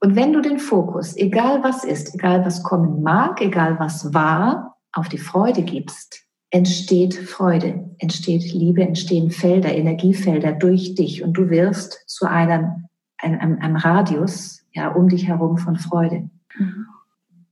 [0.00, 4.76] Und wenn du den Fokus, egal was ist, egal was kommen mag, egal was war,
[4.92, 11.48] auf die Freude gibst, entsteht Freude, entsteht Liebe, entstehen Felder, Energiefelder durch dich und du
[11.48, 12.88] wirst zu einem,
[13.18, 16.28] einem, einem Radius ja, um dich herum von Freude.
[16.58, 16.86] Mhm.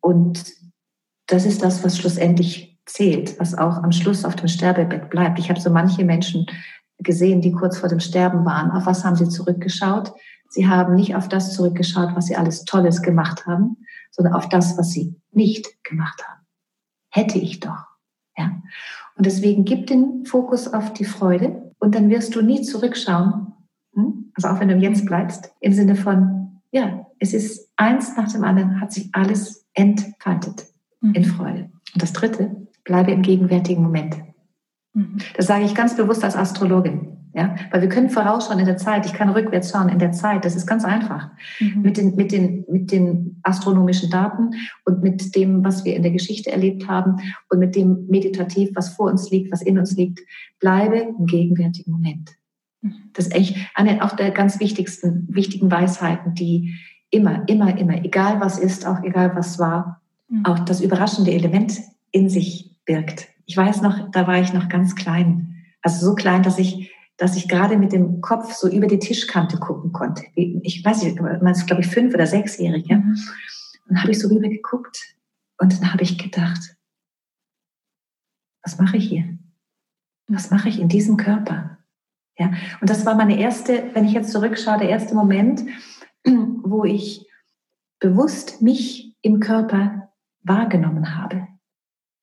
[0.01, 0.45] Und
[1.27, 5.39] das ist das, was schlussendlich zählt, was auch am Schluss auf dem Sterbebett bleibt.
[5.39, 6.47] Ich habe so manche Menschen
[6.99, 8.71] gesehen, die kurz vor dem Sterben waren.
[8.71, 10.13] Auf was haben sie zurückgeschaut?
[10.49, 13.79] Sie haben nicht auf das zurückgeschaut, was sie alles Tolles gemacht haben,
[14.11, 16.43] sondern auf das, was sie nicht gemacht haben.
[17.09, 17.87] Hätte ich doch.
[18.37, 18.63] Ja.
[19.17, 23.52] Und deswegen gib den Fokus auf die Freude und dann wirst du nie zurückschauen.
[23.95, 24.32] Hm?
[24.34, 28.45] Also auch wenn du Jetzt bleibst, im Sinne von, ja, es ist eins nach dem
[28.45, 30.66] anderen, hat sich alles entfaltet
[31.01, 31.14] mhm.
[31.14, 31.70] in Freude.
[31.95, 34.16] Und das dritte, bleibe im gegenwärtigen Moment.
[34.95, 35.18] Mhm.
[35.36, 37.09] Das sage ich ganz bewusst als Astrologin.
[37.34, 39.07] Ja, weil wir können vorausschauen in der Zeit.
[39.07, 40.45] Ich kann rückwärts schauen in der Zeit.
[40.45, 41.30] Das ist ganz einfach.
[41.61, 41.80] Mhm.
[41.80, 44.51] Mit den, mit den, mit den astronomischen Daten
[44.84, 47.16] und mit dem, was wir in der Geschichte erlebt haben
[47.49, 50.20] und mit dem meditativ, was vor uns liegt, was in uns liegt.
[50.61, 52.36] Bleibe im gegenwärtigen Moment.
[53.12, 56.74] Das ist echt eine auch der ganz wichtigsten, wichtigen Weisheiten, die
[57.11, 60.45] immer, immer, immer, egal was ist, auch egal was war, mhm.
[60.45, 61.78] auch das überraschende Element
[62.11, 63.28] in sich birgt.
[63.47, 65.57] Ich weiß noch, da war ich noch ganz klein.
[65.83, 66.91] Also so klein, dass ich
[67.22, 70.24] dass ich gerade mit dem Kopf so über die Tischkante gucken konnte.
[70.35, 72.87] Ich weiß nicht, man ist, glaube ich, fünf- oder sechsjährig.
[72.89, 72.97] Ja?
[72.97, 73.11] Mhm.
[73.11, 73.18] Und
[73.89, 75.14] dann habe ich so rüber geguckt
[75.59, 76.76] und dann habe ich gedacht,
[78.64, 79.39] was mache ich hier?
[80.26, 81.78] Was mache ich in diesem Körper?
[82.39, 85.64] Ja, und das war meine erste, wenn ich jetzt zurückschaue, der erste Moment,
[86.62, 87.26] wo ich
[87.99, 90.09] bewusst mich im Körper
[90.43, 91.47] wahrgenommen habe.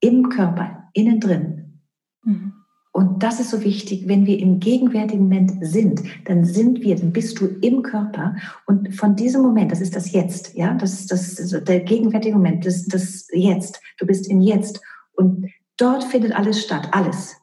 [0.01, 1.80] Im Körper, innen drin.
[2.24, 2.53] Mhm.
[2.91, 7.14] Und das ist so wichtig, wenn wir im gegenwärtigen Moment sind, dann sind wir, dann
[7.14, 8.36] bist du im Körper
[8.66, 12.36] und von diesem Moment, das ist das Jetzt, ja, das ist das, also der gegenwärtige
[12.36, 13.80] Moment, das ist das Jetzt.
[13.99, 14.82] Du bist im Jetzt
[15.14, 15.47] und
[15.78, 17.39] dort findet alles statt, alles.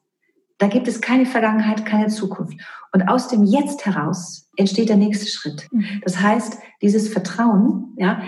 [0.58, 2.58] Da gibt es keine Vergangenheit, keine Zukunft.
[2.92, 5.68] Und aus dem Jetzt heraus entsteht der nächste Schritt.
[5.70, 6.00] Mhm.
[6.02, 8.22] Das heißt, dieses Vertrauen, ja,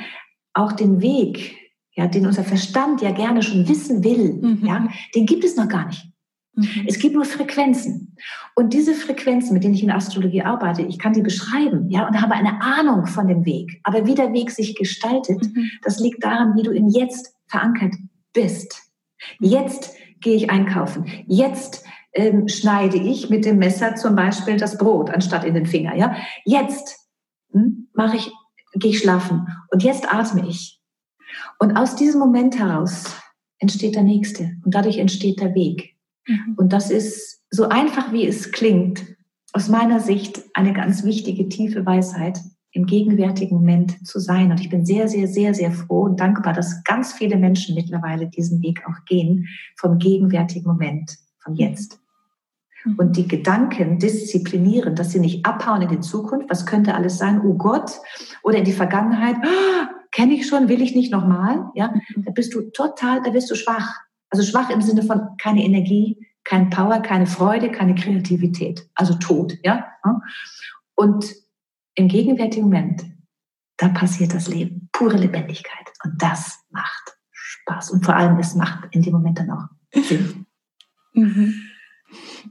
[0.53, 1.57] auch den Weg,
[1.95, 4.67] ja, den unser Verstand ja gerne schon wissen will, mhm.
[4.67, 6.07] ja, den gibt es noch gar nicht.
[6.55, 6.85] Mhm.
[6.87, 8.17] Es gibt nur Frequenzen.
[8.55, 12.07] Und diese Frequenzen, mit denen ich in der Astrologie arbeite, ich kann die beschreiben, ja,
[12.07, 13.81] und habe eine Ahnung von dem Weg.
[13.85, 15.71] Aber wie der Weg sich gestaltet, mhm.
[15.83, 17.95] das liegt daran, wie du in Jetzt verankert
[18.35, 18.83] bist.
[19.41, 21.07] Jetzt gehe ich einkaufen.
[21.27, 21.85] Jetzt
[22.19, 26.17] ähm, schneide ich mit dem Messer zum Beispiel das Brot anstatt in den Finger, ja.
[26.45, 26.99] Jetzt
[27.53, 28.33] hm, mache ich,
[28.75, 29.47] gehe ich schlafen.
[29.71, 30.81] Und jetzt atme ich.
[31.59, 33.15] Und aus diesem Moment heraus
[33.59, 35.97] entsteht der nächste und dadurch entsteht der Weg.
[36.27, 36.55] Mhm.
[36.57, 39.05] Und das ist so einfach, wie es klingt,
[39.53, 42.41] aus meiner Sicht eine ganz wichtige, tiefe Weisheit,
[42.73, 44.51] im gegenwärtigen Moment zu sein.
[44.51, 48.29] Und ich bin sehr, sehr, sehr, sehr froh und dankbar, dass ganz viele Menschen mittlerweile
[48.29, 51.99] diesen Weg auch gehen, vom gegenwärtigen Moment, von jetzt.
[52.85, 52.95] Mhm.
[52.99, 57.41] Und die Gedanken disziplinieren, dass sie nicht abhauen in die Zukunft, was könnte alles sein,
[57.43, 57.93] oh Gott,
[58.43, 62.25] oder in die Vergangenheit, oh, kenne ich schon, will ich nicht nochmal, ja, mhm.
[62.25, 63.95] da bist du total, da bist du schwach.
[64.31, 69.55] Also schwach im Sinne von keine Energie, kein Power, keine Freude, keine Kreativität, also tot,
[69.63, 69.87] ja.
[70.95, 71.35] Und
[71.95, 73.05] im gegenwärtigen Moment,
[73.77, 75.89] da passiert das Leben, pure Lebendigkeit.
[76.05, 77.91] Und das macht Spaß.
[77.91, 80.47] Und vor allem, es macht in dem Moment dann auch Sinn.
[81.13, 81.55] Mhm.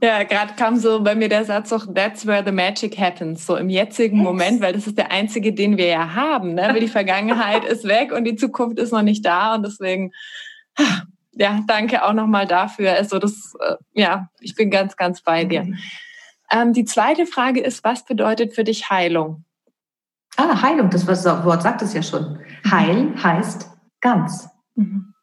[0.00, 3.56] Ja, gerade kam so bei mir der Satz auch, that's where the magic happens, so
[3.56, 4.18] im jetzigen.
[4.18, 6.54] Moment, weil das ist der einzige, den wir ja haben.
[6.54, 6.68] Ne?
[6.70, 10.12] Weil die Vergangenheit ist weg und die Zukunft ist noch nicht da und deswegen,
[11.32, 12.92] ja, danke auch nochmal dafür.
[12.92, 15.62] Also das, äh, ja, ich bin ganz, ganz bei dir.
[15.62, 15.76] Okay.
[16.50, 19.44] Ähm, die zweite Frage ist, was bedeutet für dich Heilung?
[20.36, 22.38] Ah, Heilung, das Wort sagt es ja schon.
[22.70, 24.48] Heil heißt ganz.
[24.76, 25.14] Mhm.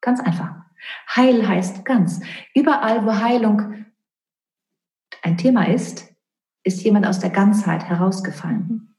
[0.00, 0.57] Ganz einfach.
[1.14, 2.20] Heil heißt ganz.
[2.54, 3.86] Überall, wo Heilung
[5.22, 6.06] ein Thema ist,
[6.62, 8.66] ist jemand aus der Ganzheit herausgefallen.
[8.68, 8.94] Mhm.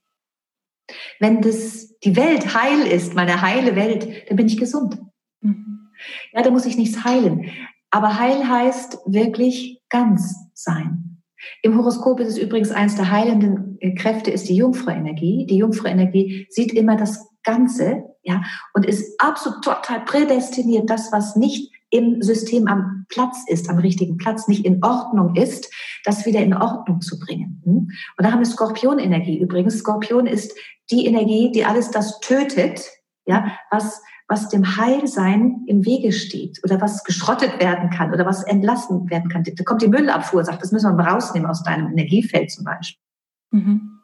[1.20, 5.00] Wenn das die Welt heil ist, meine heile Welt, dann bin ich gesund.
[5.42, 5.92] Mhm.
[6.34, 7.52] Ja, da muss ich nichts heilen.
[7.92, 11.22] Aber heil heißt wirklich ganz sein.
[11.62, 15.46] Im Horoskop ist es übrigens eins der heilenden Kräfte ist die Jungfrau-Energie.
[15.46, 21.69] Die Jungfrau-Energie sieht immer das Ganze, ja, und ist absolut total prädestiniert, das, was nicht
[21.92, 25.72] im System am Platz ist, am richtigen Platz, nicht in Ordnung ist,
[26.06, 27.62] das wieder in Ordnung zu bringen.
[27.66, 27.74] Hm?
[28.18, 29.80] Und da haben wir Skorpionenergie übrigens.
[29.80, 30.56] Skorpion ist
[30.92, 32.88] die Energie, die alles das tötet,
[33.26, 38.44] ja, was, was dem Heilsein im Wege steht oder was geschrottet werden kann oder was
[38.44, 39.44] entlassen werden kann.
[39.44, 43.04] Da kommt die Müllabfuhr, sagt, das müssen wir mal rausnehmen aus deinem Energiefeld zum Beispiel.
[43.52, 44.00] Mhm.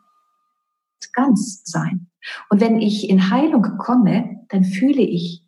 [1.13, 2.07] Ganz sein.
[2.49, 5.45] Und wenn ich in Heilung komme, dann fühle ich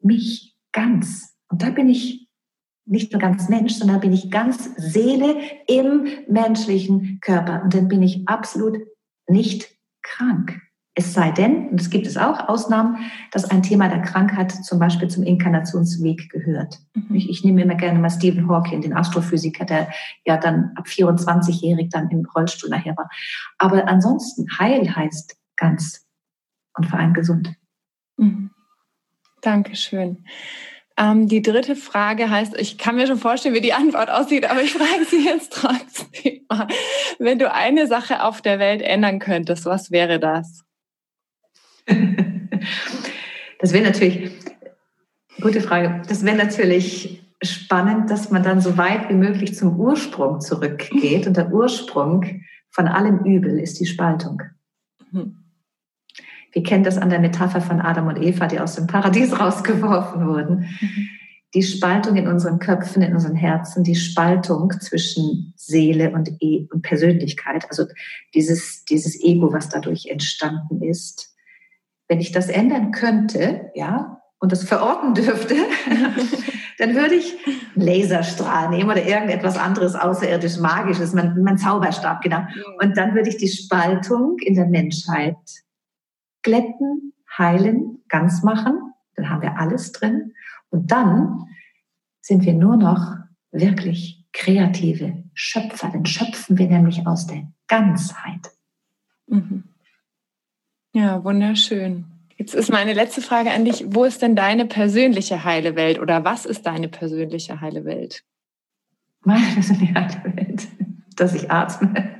[0.00, 1.31] mich ganz.
[1.52, 2.28] Und da bin ich
[2.86, 5.36] nicht nur ganz Mensch, sondern bin ich ganz Seele
[5.68, 7.62] im menschlichen Körper.
[7.62, 8.78] Und dann bin ich absolut
[9.28, 9.68] nicht
[10.02, 10.60] krank.
[10.94, 12.98] Es sei denn, und es gibt es auch Ausnahmen,
[13.30, 16.80] dass ein Thema der Krankheit zum Beispiel zum Inkarnationsweg gehört.
[16.94, 17.14] Mhm.
[17.14, 19.88] Ich, ich, nehme immer gerne mal Stephen Hawking, den Astrophysiker, der
[20.26, 23.08] ja dann ab 24-jährig dann im Rollstuhl nachher war.
[23.58, 26.06] Aber ansonsten, heil heißt ganz
[26.74, 27.54] und vor allem gesund.
[28.16, 28.50] Mhm.
[29.40, 30.24] Dankeschön.
[30.98, 34.62] Ähm, die dritte Frage heißt, ich kann mir schon vorstellen, wie die Antwort aussieht, aber
[34.62, 36.66] ich frage sie jetzt trotzdem mal.
[37.18, 40.64] Wenn du eine Sache auf der Welt ändern könntest, was wäre das?
[43.62, 44.32] Das wäre natürlich,
[45.40, 50.40] gute Frage, das wäre natürlich spannend, dass man dann so weit wie möglich zum Ursprung
[50.40, 51.26] zurückgeht.
[51.28, 54.42] Und der Ursprung von allem Übel ist die Spaltung.
[55.12, 55.41] Mhm.
[56.52, 60.26] Wir kennen das an der Metapher von Adam und Eva, die aus dem Paradies rausgeworfen
[60.26, 60.68] wurden.
[60.80, 61.08] Mhm.
[61.54, 66.82] Die Spaltung in unseren Köpfen, in unseren Herzen, die Spaltung zwischen Seele und, e und
[66.82, 67.84] Persönlichkeit, also
[68.34, 71.34] dieses, dieses Ego, was dadurch entstanden ist.
[72.08, 75.54] Wenn ich das ändern könnte, ja, und das verorten dürfte,
[76.78, 77.36] dann würde ich
[77.76, 82.40] einen Laserstrahl nehmen oder irgendetwas anderes außerirdisch Magisches, mein, mein Zauberstab, genau.
[82.82, 85.36] Und dann würde ich die Spaltung in der Menschheit
[86.42, 88.92] glätten, heilen, ganz machen.
[89.16, 90.32] Dann haben wir alles drin.
[90.70, 91.46] Und dann
[92.20, 93.16] sind wir nur noch
[93.50, 95.90] wirklich kreative Schöpfer.
[95.92, 98.50] Dann schöpfen wir nämlich aus der Ganzheit.
[99.26, 99.64] Mhm.
[100.94, 102.04] Ja, wunderschön.
[102.36, 103.84] Jetzt ist meine letzte Frage an dich.
[103.88, 108.24] Wo ist denn deine persönliche heile Welt oder was ist deine persönliche heile Welt?
[109.20, 110.68] Meine persönliche heile Welt,
[111.16, 112.16] dass ich atme.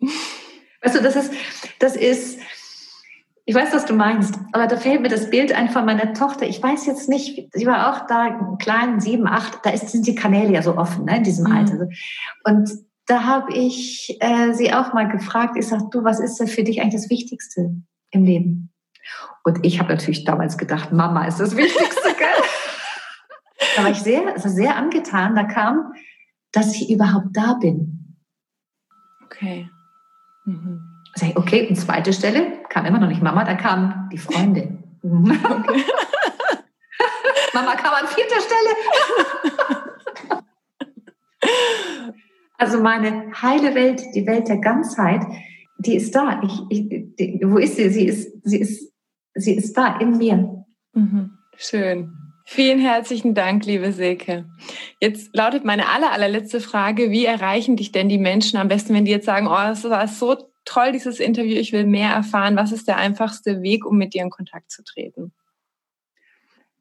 [0.84, 1.32] weißt du, das ist,
[1.78, 2.38] das ist,
[3.46, 6.46] ich weiß, was du meinst, aber da fällt mir das Bild ein von meiner Tochter.
[6.46, 10.14] Ich weiß jetzt nicht, sie war auch da, klein, sieben, acht, da ist, sind die
[10.14, 11.56] Kanäle ja so offen, ne, in diesem mhm.
[11.56, 11.88] Alter.
[12.44, 12.70] Und
[13.06, 16.64] da habe ich äh, sie auch mal gefragt, ich sage, du, was ist denn für
[16.64, 17.74] dich eigentlich das Wichtigste
[18.10, 18.72] im Leben?
[19.44, 22.28] Und ich habe natürlich damals gedacht, Mama ist das Wichtigste, gell?
[23.76, 25.34] da war ich sehr, also sehr angetan.
[25.34, 25.92] Da kam,
[26.52, 28.16] dass ich überhaupt da bin.
[29.24, 29.68] Okay.
[30.44, 30.82] Mhm.
[31.14, 34.82] Sag ich, okay, und zweite Stelle kam immer noch nicht Mama, dann kam die Freundin.
[35.02, 35.36] Mama
[37.76, 38.74] kam an vierter Stelle.
[42.58, 45.22] also meine heile Welt, die Welt der Ganzheit,
[45.78, 46.42] die ist da.
[46.42, 47.90] Ich, ich, die, wo ist sie?
[47.90, 48.92] Sie ist, sie ist,
[49.34, 50.64] sie ist da in mir.
[50.94, 51.38] Mhm.
[51.56, 52.23] Schön.
[52.46, 54.44] Vielen herzlichen Dank, liebe Silke.
[55.00, 59.06] Jetzt lautet meine aller, allerletzte Frage, wie erreichen dich denn die Menschen am besten, wenn
[59.06, 60.36] die jetzt sagen, oh, das war so
[60.66, 62.56] toll, dieses Interview, ich will mehr erfahren.
[62.56, 65.32] Was ist der einfachste Weg, um mit dir in Kontakt zu treten?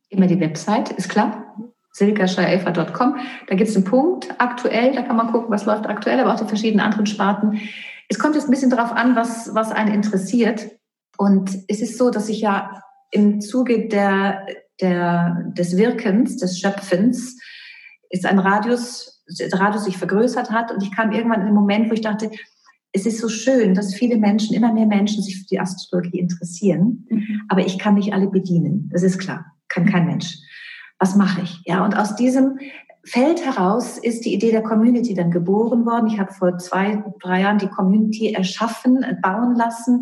[0.10, 1.56] Immer die Website, ist klar.
[1.92, 3.16] silkaschreiefer.com.
[3.48, 6.40] Da gibt es einen Punkt aktuell, da kann man gucken, was läuft aktuell, aber auch
[6.40, 7.62] die verschiedenen anderen Sparten.
[8.10, 10.72] Es kommt jetzt ein bisschen darauf an, was, was einen interessiert.
[11.18, 12.84] Und es ist so, dass ich ja
[13.14, 14.46] im Zuge der,
[14.82, 17.40] der, des Wirkens, des Schöpfens,
[18.10, 20.72] ist ein Radius, der Radius sich vergrößert hat.
[20.72, 22.30] Und ich kam irgendwann in den Moment, wo ich dachte,
[22.92, 27.08] es ist so schön, dass viele Menschen, immer mehr Menschen sich für die Astrologie interessieren.
[27.10, 27.42] Mhm.
[27.50, 28.90] Aber ich kann nicht alle bedienen.
[28.92, 29.46] Das ist klar.
[29.70, 30.38] Kann kein Mensch.
[31.00, 31.62] Was mache ich?
[31.66, 32.60] Ja, und aus diesem
[33.06, 36.08] Feld heraus ist die Idee der Community dann geboren worden.
[36.08, 40.00] Ich habe vor zwei, drei Jahren die Community erschaffen, bauen lassen.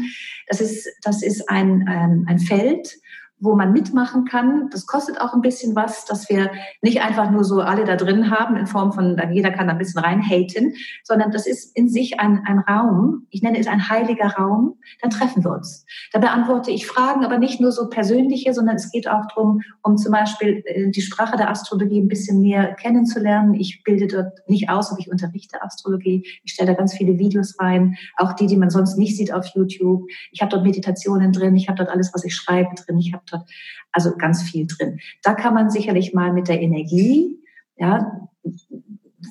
[0.48, 2.94] Das ist, das ist ein, ein, ein Feld,
[3.42, 4.70] wo man mitmachen kann.
[4.70, 8.30] Das kostet auch ein bisschen was, dass wir nicht einfach nur so alle da drin
[8.30, 12.20] haben in Form von, jeder kann da ein bisschen reinhaten, sondern das ist in sich
[12.20, 13.26] ein, ein Raum.
[13.32, 14.76] Ich nenne es ein heiliger Raum.
[15.02, 15.86] Dann treffen wir uns.
[16.14, 19.98] Da beantworte ich Fragen, aber nicht nur so persönliche, sondern es geht auch darum, um
[19.98, 23.56] zum Beispiel äh, die Sprache der Astrologie ein bisschen mehr kennenzulernen.
[23.56, 26.28] Ich bilde dort nicht aus, aber ich unterrichte Astrologie.
[26.44, 29.48] Ich stelle da ganz viele Videos rein, auch die, die man sonst nicht sieht auf
[29.56, 30.08] YouTube.
[30.32, 33.00] Ich habe dort Meditationen drin, ich habe dort alles, was ich schreibe drin.
[33.00, 33.50] Ich habe hat.
[33.92, 35.00] Also ganz viel drin.
[35.24, 37.40] Da kann man sicherlich mal mit der Energie,
[37.78, 38.28] ja,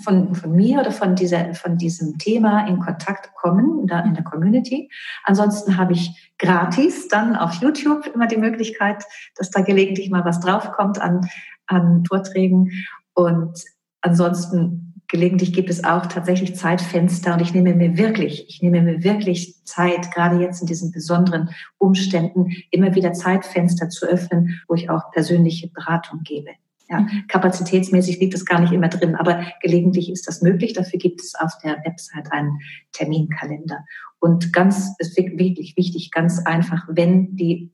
[0.04, 4.24] von, von mir oder von, dieser, von diesem Thema in Kontakt kommen, da in der
[4.24, 4.90] Community.
[5.24, 9.04] Ansonsten habe ich gratis dann auf YouTube immer die Möglichkeit,
[9.36, 11.28] dass da gelegentlich mal was draufkommt an,
[11.66, 12.70] an Vorträgen.
[13.14, 13.62] Und
[14.00, 19.02] ansonsten gelegentlich gibt es auch tatsächlich Zeitfenster und ich nehme mir wirklich, ich nehme mir
[19.02, 24.88] wirklich Zeit, gerade jetzt in diesen besonderen Umständen, immer wieder Zeitfenster zu öffnen, wo ich
[24.88, 26.50] auch persönliche Beratung gebe.
[26.88, 27.26] Ja, mhm.
[27.28, 30.72] kapazitätsmäßig liegt das gar nicht immer drin, aber gelegentlich ist das möglich.
[30.72, 32.58] Dafür gibt es auf der Website einen
[32.92, 33.84] Terminkalender.
[34.18, 37.70] Und ganz, ist wirklich wichtig, ganz einfach, wenn die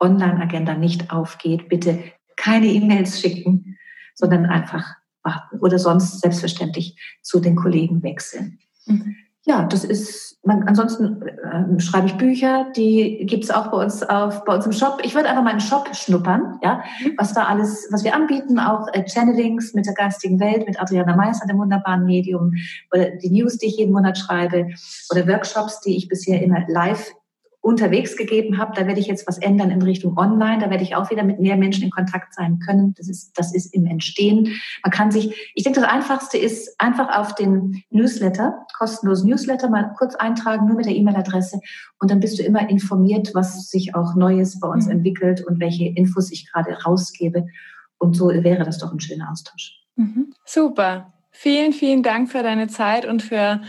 [0.00, 2.02] Online-Agenda nicht aufgeht, bitte
[2.36, 3.78] keine E-Mails schicken,
[4.14, 4.96] sondern einfach
[5.60, 8.58] oder sonst selbstverständlich zu den Kollegen wechseln.
[8.86, 9.16] Mhm.
[9.48, 14.02] Ja, das ist, man, ansonsten äh, schreibe ich Bücher, die gibt es auch bei uns
[14.02, 15.00] auf, bei uns im Shop.
[15.02, 17.14] Ich würde einfach mal einen Shop schnuppern, ja, mhm.
[17.16, 21.16] was da alles, was wir anbieten, auch äh, Channelings mit der geistigen Welt, mit Adriana
[21.16, 22.52] Meister, dem wunderbaren Medium,
[22.92, 24.66] oder die News, die ich jeden Monat schreibe,
[25.10, 27.14] oder Workshops, die ich bisher immer live
[27.68, 28.72] unterwegs gegeben habe.
[28.74, 30.58] Da werde ich jetzt was ändern in Richtung Online.
[30.58, 32.94] Da werde ich auch wieder mit mehr Menschen in Kontakt sein können.
[32.96, 34.58] Das ist, das ist im Entstehen.
[34.82, 39.92] Man kann sich, ich denke, das Einfachste ist einfach auf den Newsletter, kostenlosen Newsletter, mal
[39.98, 41.60] kurz eintragen, nur mit der E-Mail-Adresse.
[42.00, 44.92] Und dann bist du immer informiert, was sich auch Neues bei uns mhm.
[44.92, 47.46] entwickelt und welche Infos ich gerade rausgebe.
[47.98, 49.78] Und so wäre das doch ein schöner Austausch.
[49.96, 50.32] Mhm.
[50.46, 51.12] Super.
[51.30, 53.60] Vielen, vielen Dank für deine Zeit und für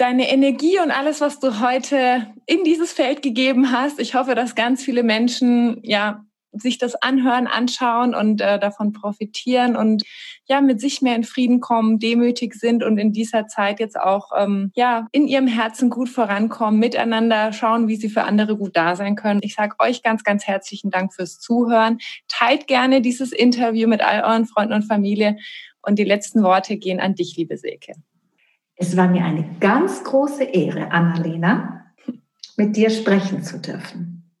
[0.00, 4.00] deine Energie und alles, was du heute in dieses Feld gegeben hast.
[4.00, 9.76] Ich hoffe, dass ganz viele Menschen ja sich das anhören, anschauen und äh, davon profitieren
[9.76, 10.02] und
[10.46, 14.30] ja mit sich mehr in Frieden kommen, demütig sind und in dieser Zeit jetzt auch
[14.36, 18.96] ähm, ja in ihrem Herzen gut vorankommen, miteinander schauen, wie sie für andere gut da
[18.96, 19.40] sein können.
[19.44, 21.98] Ich sage euch ganz, ganz herzlichen Dank fürs Zuhören.
[22.26, 25.36] Teilt gerne dieses Interview mit all euren Freunden und Familie
[25.82, 27.92] und die letzten Worte gehen an dich, liebe Silke.
[28.82, 31.84] Es war mir eine ganz große Ehre, Annalena,
[32.56, 34.32] mit dir sprechen zu dürfen.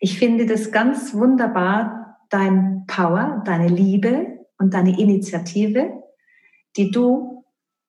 [0.00, 5.92] Ich finde das ganz wunderbar, dein Power, deine Liebe und deine Initiative,
[6.76, 7.44] die du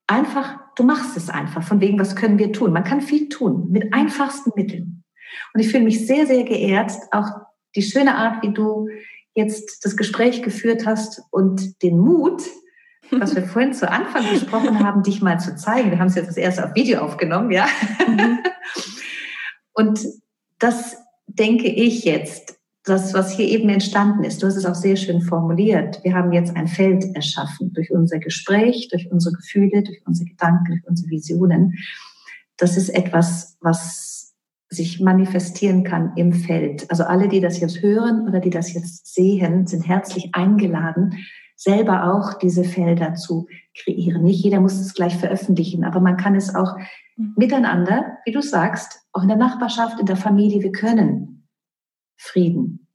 [0.05, 2.71] einfach, du machst es einfach, von wegen, was können wir tun?
[2.71, 5.03] Man kann viel tun, mit einfachsten Mitteln.
[5.55, 7.29] Und ich fühle mich sehr, sehr geehrt, auch
[7.75, 8.89] die schöne Art, wie du
[9.33, 12.43] jetzt das Gespräch geführt hast und den Mut,
[13.11, 15.91] was wir vorhin zu Anfang gesprochen haben, dich mal zu zeigen.
[15.91, 17.67] Wir haben es jetzt das erste auf Video aufgenommen, ja.
[18.07, 18.39] Mhm.
[19.73, 19.99] Und
[20.59, 20.97] das
[21.27, 25.21] denke ich jetzt, das, was hier eben entstanden ist, du hast es auch sehr schön
[25.21, 26.03] formuliert.
[26.03, 30.71] Wir haben jetzt ein Feld erschaffen durch unser Gespräch, durch unsere Gefühle, durch unsere Gedanken,
[30.71, 31.77] durch unsere Visionen.
[32.57, 34.33] Das ist etwas, was
[34.69, 36.89] sich manifestieren kann im Feld.
[36.89, 41.17] Also alle, die das jetzt hören oder die das jetzt sehen, sind herzlich eingeladen,
[41.59, 44.23] selber auch diese Felder zu kreieren.
[44.23, 46.77] Nicht jeder muss es gleich veröffentlichen, aber man kann es auch
[47.17, 47.33] mhm.
[47.35, 51.49] miteinander, wie du sagst, auch in der Nachbarschaft, in der Familie, wir können
[52.17, 52.87] Frieden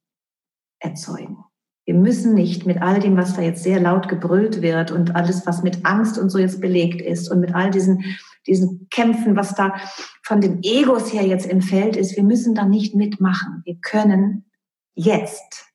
[0.78, 1.36] erzeugen.
[1.84, 5.46] Wir müssen nicht mit all dem, was da jetzt sehr laut gebrüllt wird und alles,
[5.46, 8.16] was mit Angst und so jetzt belegt ist und mit all diesen,
[8.46, 9.74] diesen Kämpfen, was da
[10.22, 13.60] von den Egos her jetzt im Feld ist, wir müssen da nicht mitmachen.
[13.66, 14.46] Wir können
[14.94, 15.66] jetzt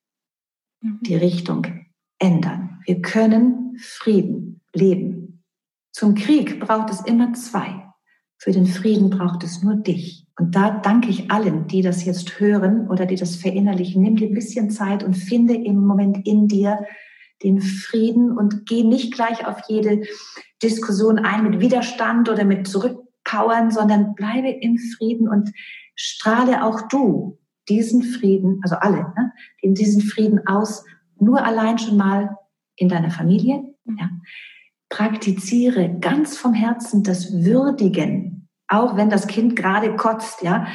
[0.82, 0.99] mhm.
[1.03, 1.68] die Richtung
[2.19, 2.79] ändern.
[2.85, 5.43] Wir können Frieden leben.
[5.91, 7.85] Zum Krieg braucht es immer zwei.
[8.37, 10.25] Für den Frieden braucht es nur dich.
[10.37, 14.01] Und da danke ich allen, die das jetzt hören oder die das verinnerlichen.
[14.01, 16.79] Nimm dir ein bisschen Zeit und finde im Moment in dir
[17.43, 20.03] den Frieden und geh nicht gleich auf jede
[20.63, 25.51] Diskussion ein mit Widerstand oder mit Zurückpowern, sondern bleibe im Frieden und
[25.95, 27.37] strahle auch du
[27.67, 30.83] diesen Frieden, also alle, ne, in diesen Frieden aus,
[31.21, 32.37] nur allein schon mal
[32.75, 33.63] in deiner Familie.
[33.85, 34.09] Ja.
[34.89, 40.67] Praktiziere ganz vom Herzen das Würdigen, auch wenn das Kind gerade kotzt, ja,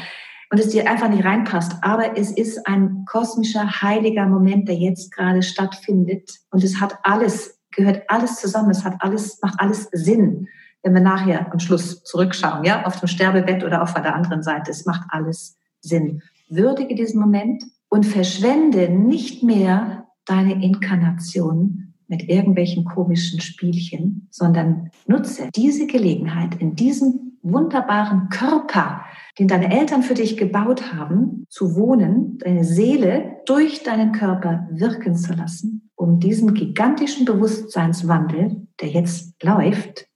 [0.50, 1.78] und es dir einfach nicht reinpasst.
[1.82, 6.30] Aber es ist ein kosmischer, heiliger Moment, der jetzt gerade stattfindet.
[6.50, 8.70] Und es hat alles, gehört alles zusammen.
[8.70, 10.46] Es hat alles, macht alles Sinn,
[10.84, 14.70] wenn wir nachher am Schluss zurückschauen, ja, auf dem Sterbebett oder auf der anderen Seite.
[14.70, 16.22] Es macht alles Sinn.
[16.48, 25.48] Würdige diesen Moment und verschwende nicht mehr deine Inkarnation mit irgendwelchen komischen Spielchen, sondern nutze
[25.54, 29.04] diese Gelegenheit in diesem wunderbaren Körper,
[29.38, 35.14] den deine Eltern für dich gebaut haben, zu wohnen, deine Seele durch deinen Körper wirken
[35.14, 40.08] zu lassen, um diesen gigantischen Bewusstseinswandel, der jetzt läuft,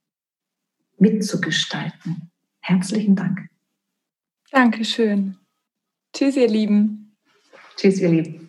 [0.97, 2.31] mitzugestalten.
[2.61, 3.49] Herzlichen Dank.
[4.51, 5.37] Dankeschön.
[6.13, 7.15] Tschüss, ihr Lieben.
[7.75, 8.48] Tschüss, ihr Lieben.